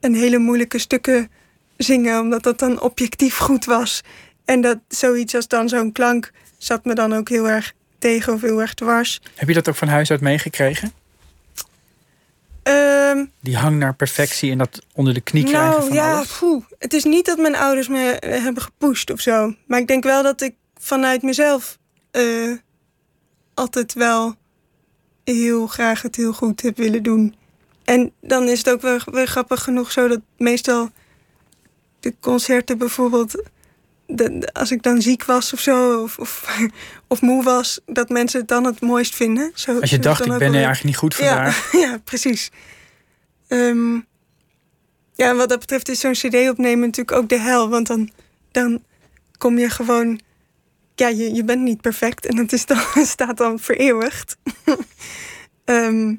[0.00, 1.30] een hele moeilijke stukken
[1.76, 4.00] zingen, omdat dat dan objectief goed was.
[4.44, 8.40] En dat zoiets als dan zo'n klank zat me dan ook heel erg tegen of
[8.40, 9.20] heel erg dwars.
[9.34, 10.92] Heb je dat ook van huis uit meegekregen?
[12.62, 16.38] Ehm, Die hang naar perfectie en dat onder de knie krijgen nou van ja, alles?
[16.38, 16.64] poeh.
[16.78, 19.54] het is niet dat mijn ouders me eh, hebben gepusht of zo.
[19.66, 21.78] Maar ik denk wel dat ik vanuit mezelf
[22.10, 22.52] eh,
[23.54, 24.34] altijd wel
[25.24, 27.34] heel graag het heel goed heb willen doen.
[27.84, 30.90] En dan is het ook wel weer grappig genoeg zo dat meestal
[32.00, 33.42] de concerten bijvoorbeeld...
[34.06, 36.58] de- de- als ik dan ziek was of zo, of, of,
[37.08, 37.80] of moe was...
[37.86, 39.50] dat mensen het dan het mooist vinden.
[39.54, 40.52] Zo, Als je dacht, ik ben alweer.
[40.52, 41.72] eigenlijk niet goed vandaag.
[41.72, 42.50] Ja, ja precies.
[43.48, 43.94] Ehm,
[45.14, 47.68] ja, en wat dat betreft is zo'n cd opnemen natuurlijk ook de hel.
[47.68, 48.10] Want dan,
[48.52, 48.82] dan
[49.38, 50.20] kom je gewoon...
[51.02, 52.26] Ja, je, je bent niet perfect.
[52.26, 52.78] En dat is dan,
[53.16, 54.36] staat dan vereeuwigd.
[55.64, 56.14] Ehm,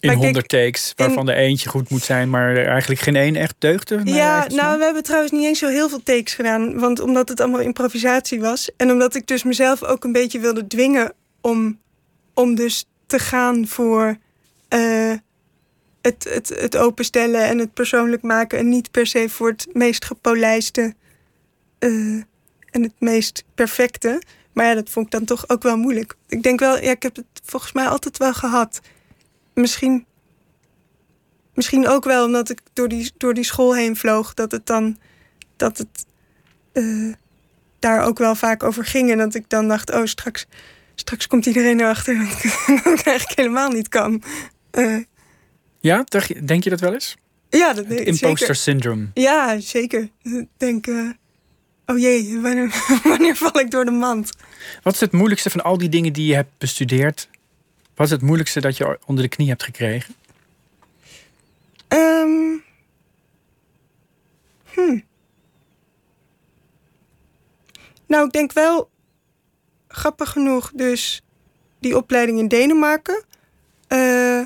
[0.00, 4.00] In 100 takes, waarvan er eentje goed moet zijn, maar eigenlijk geen één echt deugde.
[4.04, 6.78] ja, nou, we hebben trouwens niet eens zo heel veel takes gedaan.
[6.78, 8.70] Want omdat het allemaal improvisatie was.
[8.76, 11.80] En omdat ik dus mezelf ook een beetje wilde dwingen om,
[12.34, 14.16] om dus te gaan voor
[14.68, 15.12] eh,
[16.02, 18.58] het, het, het openstellen en het persoonlijk maken.
[18.58, 20.94] En niet per se voor het meest gepolijste
[21.78, 22.22] eh,
[22.70, 24.22] en het meest perfecte.
[24.52, 26.14] Maar ja, dat vond ik dan toch ook wel moeilijk.
[26.28, 28.80] Ik denk wel, ja, ik heb het volgens mij altijd wel gehad.
[29.54, 30.06] Misschien,
[31.54, 34.98] misschien ook wel omdat ik door die, door die school heen vloog, dat het dan
[35.56, 36.06] dat het
[36.72, 37.12] eh,
[37.78, 39.10] daar ook wel vaak over ging.
[39.10, 40.46] En dat ik dan dacht, oh, straks,
[40.94, 42.42] straks komt iedereen erachter dat ik
[42.84, 44.22] het eigenlijk helemaal niet kan.
[44.70, 44.96] Eh,
[45.80, 46.04] Ja,
[46.44, 47.16] denk je dat wel eens?
[47.50, 48.06] ja, dat zeker.
[48.06, 49.06] imposter syndrome.
[49.14, 50.08] Ja, zeker.
[50.22, 51.08] Ik denk, eh,
[51.90, 54.32] oh jee, wanneer, wanneer val ik door de mand?
[54.82, 57.28] Wat is het moeilijkste van al die dingen die je hebt bestudeerd?
[57.94, 60.14] Wat is het moeilijkste dat je onder de knie hebt gekregen?
[61.88, 62.58] Ehm,
[64.74, 65.04] hmm.
[68.06, 68.90] Nou, ik denk wel,
[69.88, 71.22] grappig genoeg, dus
[71.78, 73.24] die opleiding in Denemarken.
[73.86, 74.42] Eh,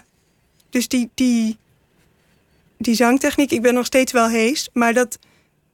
[0.70, 1.58] dus die, die,
[2.78, 5.18] die zangtechniek, ik ben nog steeds wel hees, maar dat,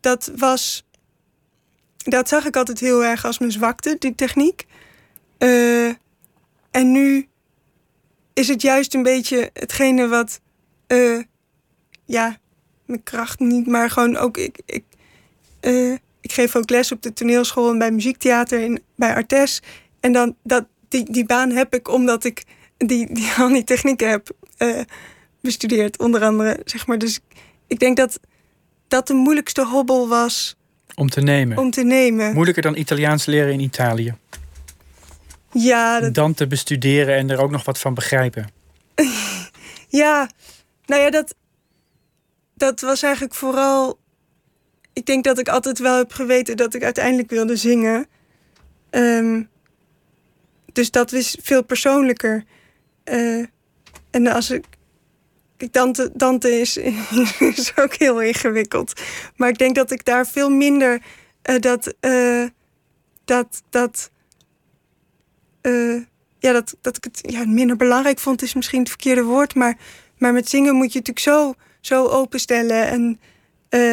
[0.01, 0.85] dat was.
[2.05, 4.67] Dat zag ik altijd heel erg als mijn zwakte, die techniek.
[5.39, 5.87] Eh,
[6.71, 7.29] en nu
[8.33, 10.41] is het juist een beetje hetgene wat.
[10.87, 11.19] eh,
[12.05, 12.39] ja,
[12.85, 14.37] mijn kracht niet, maar gewoon ook.
[14.37, 14.85] Ik, ik,
[15.61, 19.63] eh, ik geef ook les op de toneelschool en bij muziektheater in, bij Artes.
[20.01, 22.45] En dan dat, die, die baan heb ik omdat ik
[22.77, 24.31] die, die, al die technieken heb
[25.41, 26.61] bestudeerd, onder andere.
[26.65, 26.99] Zeg maar.
[26.99, 27.21] Dus
[27.67, 28.21] ik denk dat
[28.89, 30.57] dat de moeilijkste hobbel was
[30.95, 31.59] Om te nemen.
[31.59, 32.33] om te nemen.
[32.33, 34.15] Moeilijker dan Italiaans leren in Italië.
[35.53, 38.51] Ja, dat, Dan te bestuderen en er ook nog wat van begrijpen.
[39.93, 40.31] Ja,
[40.87, 41.35] nou ja, dat,
[42.55, 43.99] dat was eigenlijk vooral.
[44.93, 48.07] Ik denk dat ik altijd wel heb geweten dat ik uiteindelijk wilde zingen.
[48.91, 49.43] Ehm,
[50.73, 52.45] dus dat is veel persoonlijker.
[53.05, 53.45] Eh,
[54.11, 54.65] en als ik.
[55.69, 56.77] Kijk, is,
[57.57, 59.01] is ook heel ingewikkeld.
[59.37, 61.03] Maar ik denk dat ik daar veel minder
[61.43, 61.95] eh, dat.
[62.01, 62.45] eh,
[63.25, 63.63] dat.
[63.71, 64.11] dat
[65.61, 65.97] eh,
[66.39, 69.55] ja, dat, dat ik het ja, minder belangrijk vond, is misschien het verkeerde woord.
[69.55, 69.79] Maar,
[70.19, 72.87] maar met zingen moet je natuurlijk zo, zo openstellen.
[72.87, 73.21] En,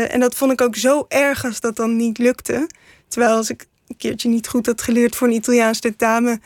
[0.09, 2.69] en dat vond ik ook zo erg als dat dan niet lukte.
[3.07, 6.41] Terwijl als ik een keertje niet goed had geleerd voor een Italiaans tentamen,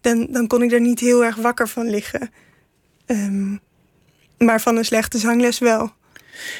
[0.00, 2.30] dan, dan kon ik er niet heel erg wakker van liggen.
[3.06, 3.56] Ehm,
[4.38, 5.92] maar van een slechte zangles wel.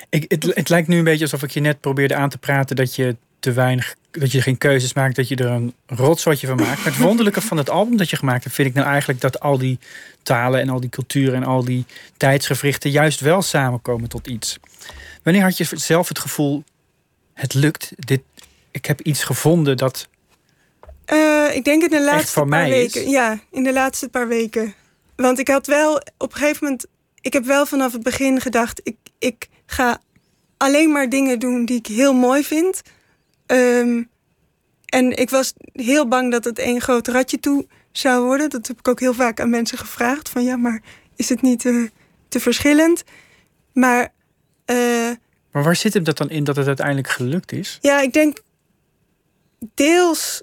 [0.09, 2.77] Ik, het, het lijkt nu een beetje alsof ik je net probeerde aan te praten
[2.77, 6.57] dat je te weinig, dat je geen keuzes maakt, dat je er een rotzotje van
[6.57, 6.77] maakt.
[6.77, 9.41] Maar het wonderlijke van het album dat je gemaakt hebt, vind ik nou eigenlijk dat
[9.41, 9.79] al die
[10.23, 11.85] talen en al die culturen en al die
[12.17, 14.59] tijdsgevrichten juist wel samenkomen tot iets.
[15.23, 16.65] Wanneer had je zelf het gevoel,
[17.35, 18.21] het lukt, dit,
[18.71, 20.09] ik heb iets gevonden dat.
[21.05, 22.93] Eh, ik denk in de laatste paar is?
[22.93, 23.11] weken.
[23.11, 24.75] Ja, in de laatste paar weken.
[25.17, 26.87] Want ik had wel op een gegeven moment.
[27.25, 28.81] Ik heb wel vanaf het begin gedacht.
[28.83, 30.01] Ik, ik ga
[30.57, 32.83] alleen maar dingen doen die ik heel mooi vind.
[33.47, 34.03] Ehm,
[34.87, 38.51] en ik was heel bang dat het één groot ratje toe zou worden.
[38.51, 40.29] Dat heb ik ook heel vaak aan mensen gevraagd.
[40.29, 40.83] Van ja, maar
[41.17, 41.83] is het niet eh,
[42.29, 43.05] te verschillend?
[43.73, 44.13] Maar
[44.65, 45.11] eh,
[45.53, 47.79] Maar waar zit hem dat dan in dat het uiteindelijk gelukt is?
[47.81, 48.39] ja, ik denk
[49.75, 50.43] deels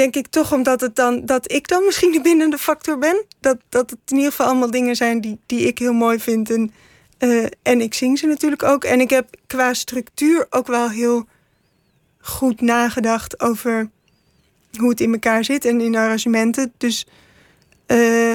[0.00, 3.24] denk ik toch omdat het dan dat ik dan misschien de bindende factor ben.
[3.40, 6.50] Dat, dat het in ieder geval allemaal dingen zijn die, die ik heel mooi vind.
[6.50, 6.72] En,
[7.18, 8.84] eh, en ik zing ze natuurlijk ook.
[8.84, 11.26] En ik heb qua structuur ook wel heel
[12.18, 13.90] goed nagedacht over
[14.78, 16.72] hoe het in elkaar zit en in arrangementen.
[16.76, 17.06] Dus,
[17.86, 18.34] eh,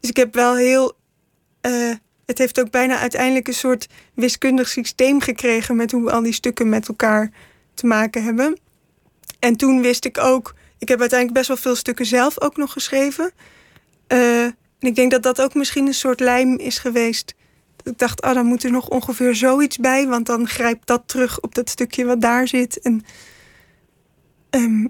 [0.00, 0.92] dus ik heb wel heel.
[1.60, 1.90] eh,
[2.26, 6.68] het heeft ook bijna uiteindelijk een soort wiskundig systeem gekregen met hoe al die stukken
[6.68, 7.30] met elkaar
[7.74, 8.58] te maken hebben.
[9.38, 12.72] En toen wist ik ook, ik heb uiteindelijk best wel veel stukken zelf ook nog
[12.72, 13.32] geschreven.
[14.06, 17.34] Eh, en ik denk dat dat ook misschien een soort lijm is geweest.
[17.76, 21.02] Dat ik dacht, ah, dan moet er nog ongeveer zoiets bij, want dan grijpt dat
[21.06, 22.80] terug op dat stukje wat daar zit.
[22.80, 23.04] En,
[24.50, 24.86] ehm,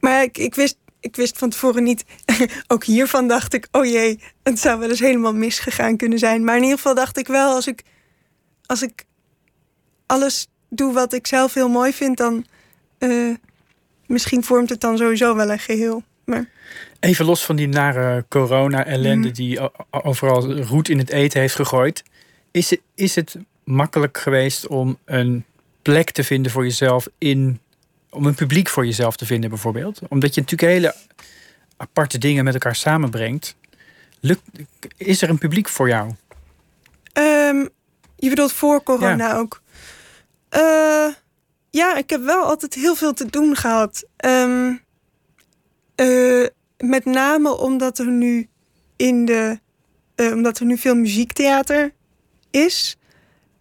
[0.00, 2.04] maar ik, ik, wist, ik wist van tevoren niet,
[2.72, 6.44] ook hiervan dacht ik, oh jee, het zou wel eens helemaal misgegaan kunnen zijn.
[6.44, 7.82] Maar in ieder geval dacht ik wel, als ik,
[8.66, 9.04] als ik
[10.06, 12.46] alles doe wat ik zelf heel mooi vind, dan
[12.98, 13.34] eh,
[14.10, 16.02] misschien vormt het dan sowieso wel een geheel.
[16.24, 16.48] Maar
[17.00, 19.36] Even los van die nare corona-ellende Mhm.
[19.36, 19.58] die
[19.90, 22.02] overal roet in het eten heeft gegooid.
[22.50, 25.44] Is het, is het makkelijk geweest om een
[25.82, 27.60] plek te vinden voor jezelf in.
[28.10, 30.00] om een publiek voor jezelf te vinden, bijvoorbeeld?
[30.08, 30.94] Omdat je natuurlijk hele
[31.76, 33.56] aparte dingen met elkaar samenbrengt.
[34.20, 34.40] Lukt,
[34.96, 36.10] is er een publiek voor jou?
[37.12, 37.66] Ehm,
[38.16, 39.62] je bedoelt voor corona ook?
[40.48, 41.06] Eh,
[41.70, 44.04] ja, ik heb wel altijd heel veel te doen gehad.
[44.16, 44.74] Ehm,
[45.94, 46.46] eh,
[46.78, 48.48] met name omdat er nu
[48.96, 49.60] in de.
[50.14, 51.92] eh, omdat er nu veel muziektheater
[52.50, 52.98] is.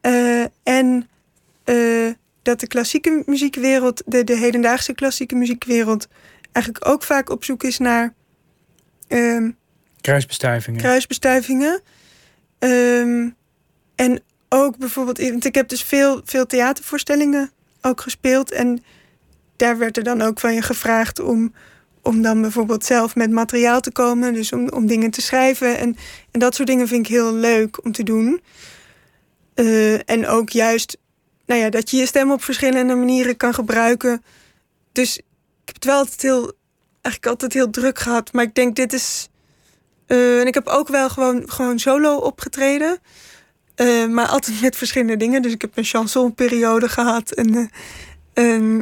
[0.01, 1.09] Eh, en
[2.41, 6.07] dat de klassieke muziekwereld, de, de hedendaagse klassieke muziekwereld,
[6.51, 8.13] eigenlijk ook vaak op zoek is naar
[9.07, 9.51] ehm,
[10.01, 10.79] Kruisbestuivingen.
[10.81, 11.81] kruisbestuivingen.
[12.59, 13.29] Ehm,
[13.95, 17.51] en ook bijvoorbeeld, want ik heb dus veel, veel theatervoorstellingen
[17.81, 18.51] ook gespeeld.
[18.51, 18.83] En
[19.55, 21.53] daar werd er dan ook van je gevraagd om,
[22.01, 24.33] om dan bijvoorbeeld zelf met materiaal te komen.
[24.33, 25.77] Dus om, om dingen te schrijven.
[25.77, 25.97] En,
[26.31, 28.41] en dat soort dingen vind ik heel leuk om te doen.
[29.53, 30.97] Eh, en ook juist,
[31.45, 34.23] nou ja, dat je je stem op verschillende manieren kan gebruiken.
[34.91, 35.23] Dus ik
[35.65, 36.53] heb het wel altijd heel,
[37.01, 38.33] eigenlijk altijd heel druk gehad.
[38.33, 39.29] Maar ik denk, dit is.
[40.05, 42.97] eh, en ik heb ook wel gewoon, gewoon solo opgetreden.
[43.79, 45.41] Eh, maar altijd met verschillende dingen.
[45.41, 47.31] Dus ik heb een chansonperiode gehad.
[47.31, 47.69] En,
[48.33, 48.79] eh,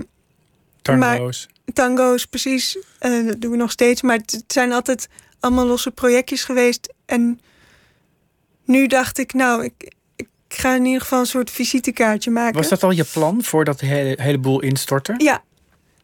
[0.82, 1.48] Tango's.
[1.74, 2.78] tango's, precies.
[3.00, 4.02] Eh, dat doen we nog steeds.
[4.02, 5.08] Maar het het zijn altijd
[5.40, 6.94] allemaal losse projectjes geweest.
[7.06, 7.40] En
[8.66, 12.58] nu dacht ik, nou, ik, ik ga in ieder geval een soort visitekaartje maken.
[12.58, 15.14] Was dat al je plan voordat de hele, hele boel instortte?
[15.18, 15.44] Ja.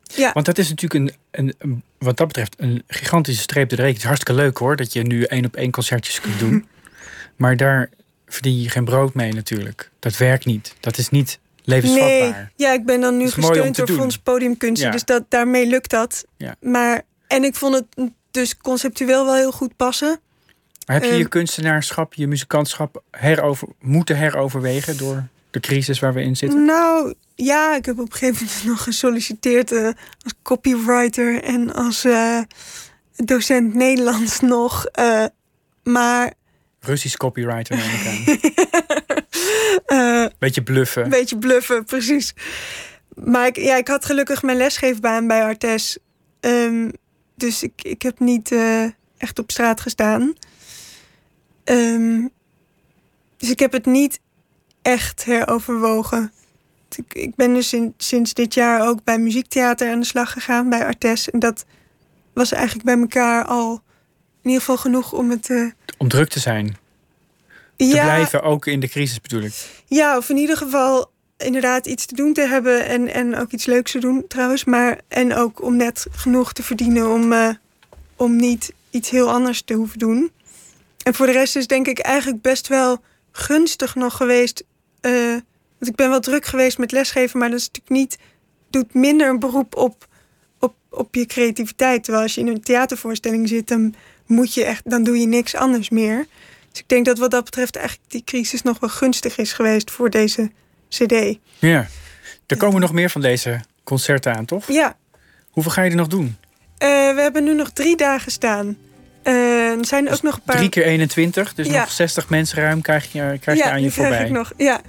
[0.03, 0.31] Ja.
[0.33, 1.15] Want dat is natuurlijk een,
[1.45, 3.93] een, een- wat dat betreft een gigantische streep door de rekening.
[4.03, 6.67] Het is hartstikke leuk hoor, dat je nu één op één concertjes kunt doen.
[7.41, 7.89] maar daar
[8.34, 9.91] verdien je geen brood mee natuurlijk.
[9.99, 10.75] Dat werkt niet.
[10.79, 12.09] Dat is niet levensvatbaar.
[12.19, 13.97] Nee, ja, ik ben dan nu gesteund te door doen.
[13.97, 14.86] Fonds Podiumkunsten.
[14.88, 14.93] Ja.
[14.93, 16.25] Dus dat, daarmee lukt dat.
[16.38, 16.55] Ja.
[16.61, 20.19] Maar, en ik vond het dus conceptueel wel heel goed passen.
[20.86, 26.13] Maar heb je Ehm, je kunstenaarschap, je muzikantschap herover, moeten heroverwegen door de crisis waar
[26.13, 26.65] we in zitten?
[26.65, 29.84] Nou, ja, ik heb op een gegeven moment nog gesolliciteerd eh,
[30.23, 32.39] als copywriter en als eh,
[33.15, 34.86] docent Nederlands nog.
[34.86, 35.25] eh,
[35.84, 36.34] maar
[36.86, 38.38] Russisch copywriter neem ik aan.
[40.25, 41.03] eh, Beetje bluffen.
[41.03, 42.34] een beetje bluffen, precies.
[43.15, 45.97] Maar ik, ja, ik had gelukkig mijn lesgeefbaan bij Artes.
[46.39, 46.89] Ehm,
[47.36, 48.84] dus ik, ik heb niet eh,
[49.17, 50.34] echt op straat gestaan.
[51.63, 52.27] Ehm,
[53.38, 54.19] dus ik heb het niet
[54.81, 56.31] echt heroverwogen.
[56.95, 60.69] Ik, ik ben dus in- sinds dit jaar ook bij muziektheater aan de slag gegaan
[60.69, 61.29] bij Artes.
[61.29, 61.65] En dat
[62.34, 63.81] was eigenlijk bij elkaar al
[64.43, 65.65] in ieder geval genoeg om het eh,
[65.97, 66.77] Om druk te zijn.
[67.77, 69.53] Te blijven, ook in de crisis bedoel ik.
[69.87, 73.65] Ja, of in ieder geval inderdaad iets te doen te hebben en, en ook iets
[73.65, 74.63] leuks te doen trouwens.
[74.63, 77.49] Maar, en ook om net genoeg te verdienen om, eh,
[78.15, 80.31] om niet iets heel anders te hoeven doen.
[81.03, 84.63] En voor de rest is denk ik eigenlijk best wel gunstig nog geweest.
[85.01, 85.11] eh,
[85.79, 88.17] want ik ben wel druk geweest met lesgeven, maar dat is natuurlijk niet,
[88.69, 90.07] doet minder een beroep op,
[90.59, 92.03] op, op je creativiteit.
[92.03, 93.95] Terwijl als je in een theatervoorstelling zit, dan
[94.26, 96.26] moet je echt, dan doe je niks anders meer.
[96.71, 99.91] Dus ik denk dat wat dat betreft eigenlijk die crisis nog wel gunstig is geweest
[99.91, 100.51] voor deze
[100.89, 101.38] CD.
[101.59, 101.88] Ja.
[102.47, 104.67] Er komen nog meer van deze concerten aan, toch?
[104.67, 104.95] Ja,
[105.49, 106.38] Hoeveel ga je er nog doen?
[106.78, 108.78] eh, we hebben nu nog drie dagen staan.
[109.24, 109.34] Eh,
[109.78, 110.55] er zijn ook nog een paar.
[110.55, 111.80] Drie keer 21, dus Ja.
[111.80, 114.26] nog 60 mensen ruim krijg je, krijg je aan je krijg voorbij.
[114.26, 114.51] ik nog.
[114.57, 114.82] Ja,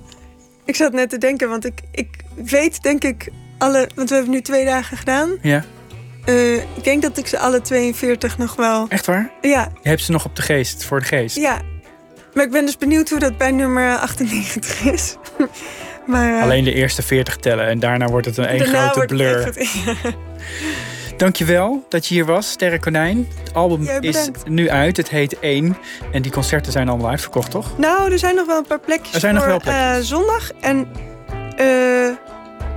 [0.64, 3.28] ik zat net te denken, want ik, ik weet denk ik
[3.58, 3.88] alle.
[3.94, 5.38] Want we hebben nu twee dagen gedaan.
[5.42, 5.64] Ja,
[6.24, 8.86] Eh, ik denk dat ik ze alle 42 nog wel.
[8.88, 9.30] echt waar?
[9.40, 11.36] Ja, Je hebt ze nog op de geest, voor de geest.
[11.36, 11.58] ja.
[12.34, 15.16] Maar ik ben dus benieuwd hoe dat bij nummer 98 is.
[16.06, 19.56] maar, eh, Alleen de eerste 40 tellen en daarna wordt het een één grote blur.
[19.56, 19.76] echt-
[21.16, 23.28] Dankjewel dat je hier was, Sterre Konijn.
[23.44, 25.76] Het album is nu uit, het heet 1.
[26.12, 27.78] En die concerten zijn allemaal uitverkocht, toch?
[27.78, 29.96] Nou, er zijn nog wel een paar plekjes Er zijn nog voor wel plekjes.
[29.98, 30.50] eh, zondag.
[30.60, 30.88] En
[31.56, 32.10] eh,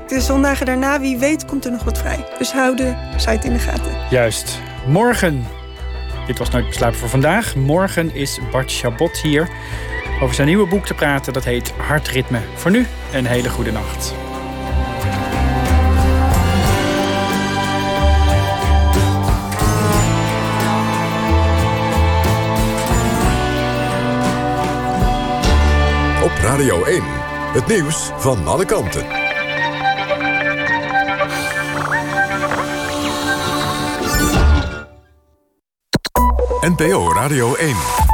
[0.10, 2.26] de zondagen daarna, wie weet, komt er nog wat vrij.
[2.38, 3.91] Dus hou de site in de gaten.
[4.10, 4.60] Juist.
[4.88, 5.45] Morgen,
[6.28, 7.55] dit was Nooit Beslapen voor vandaag.
[7.55, 9.47] Morgen is Bart Chabot hier
[10.22, 11.34] over zijn nieuwe boek te praten.
[11.34, 12.39] Dat heet Hartritme.
[12.55, 14.14] Voor nu, een hele goede nacht.
[26.24, 27.03] Op Radio 1.
[27.53, 29.26] Het nieuws van alle kanten.
[36.68, 38.07] NPO Radio 1.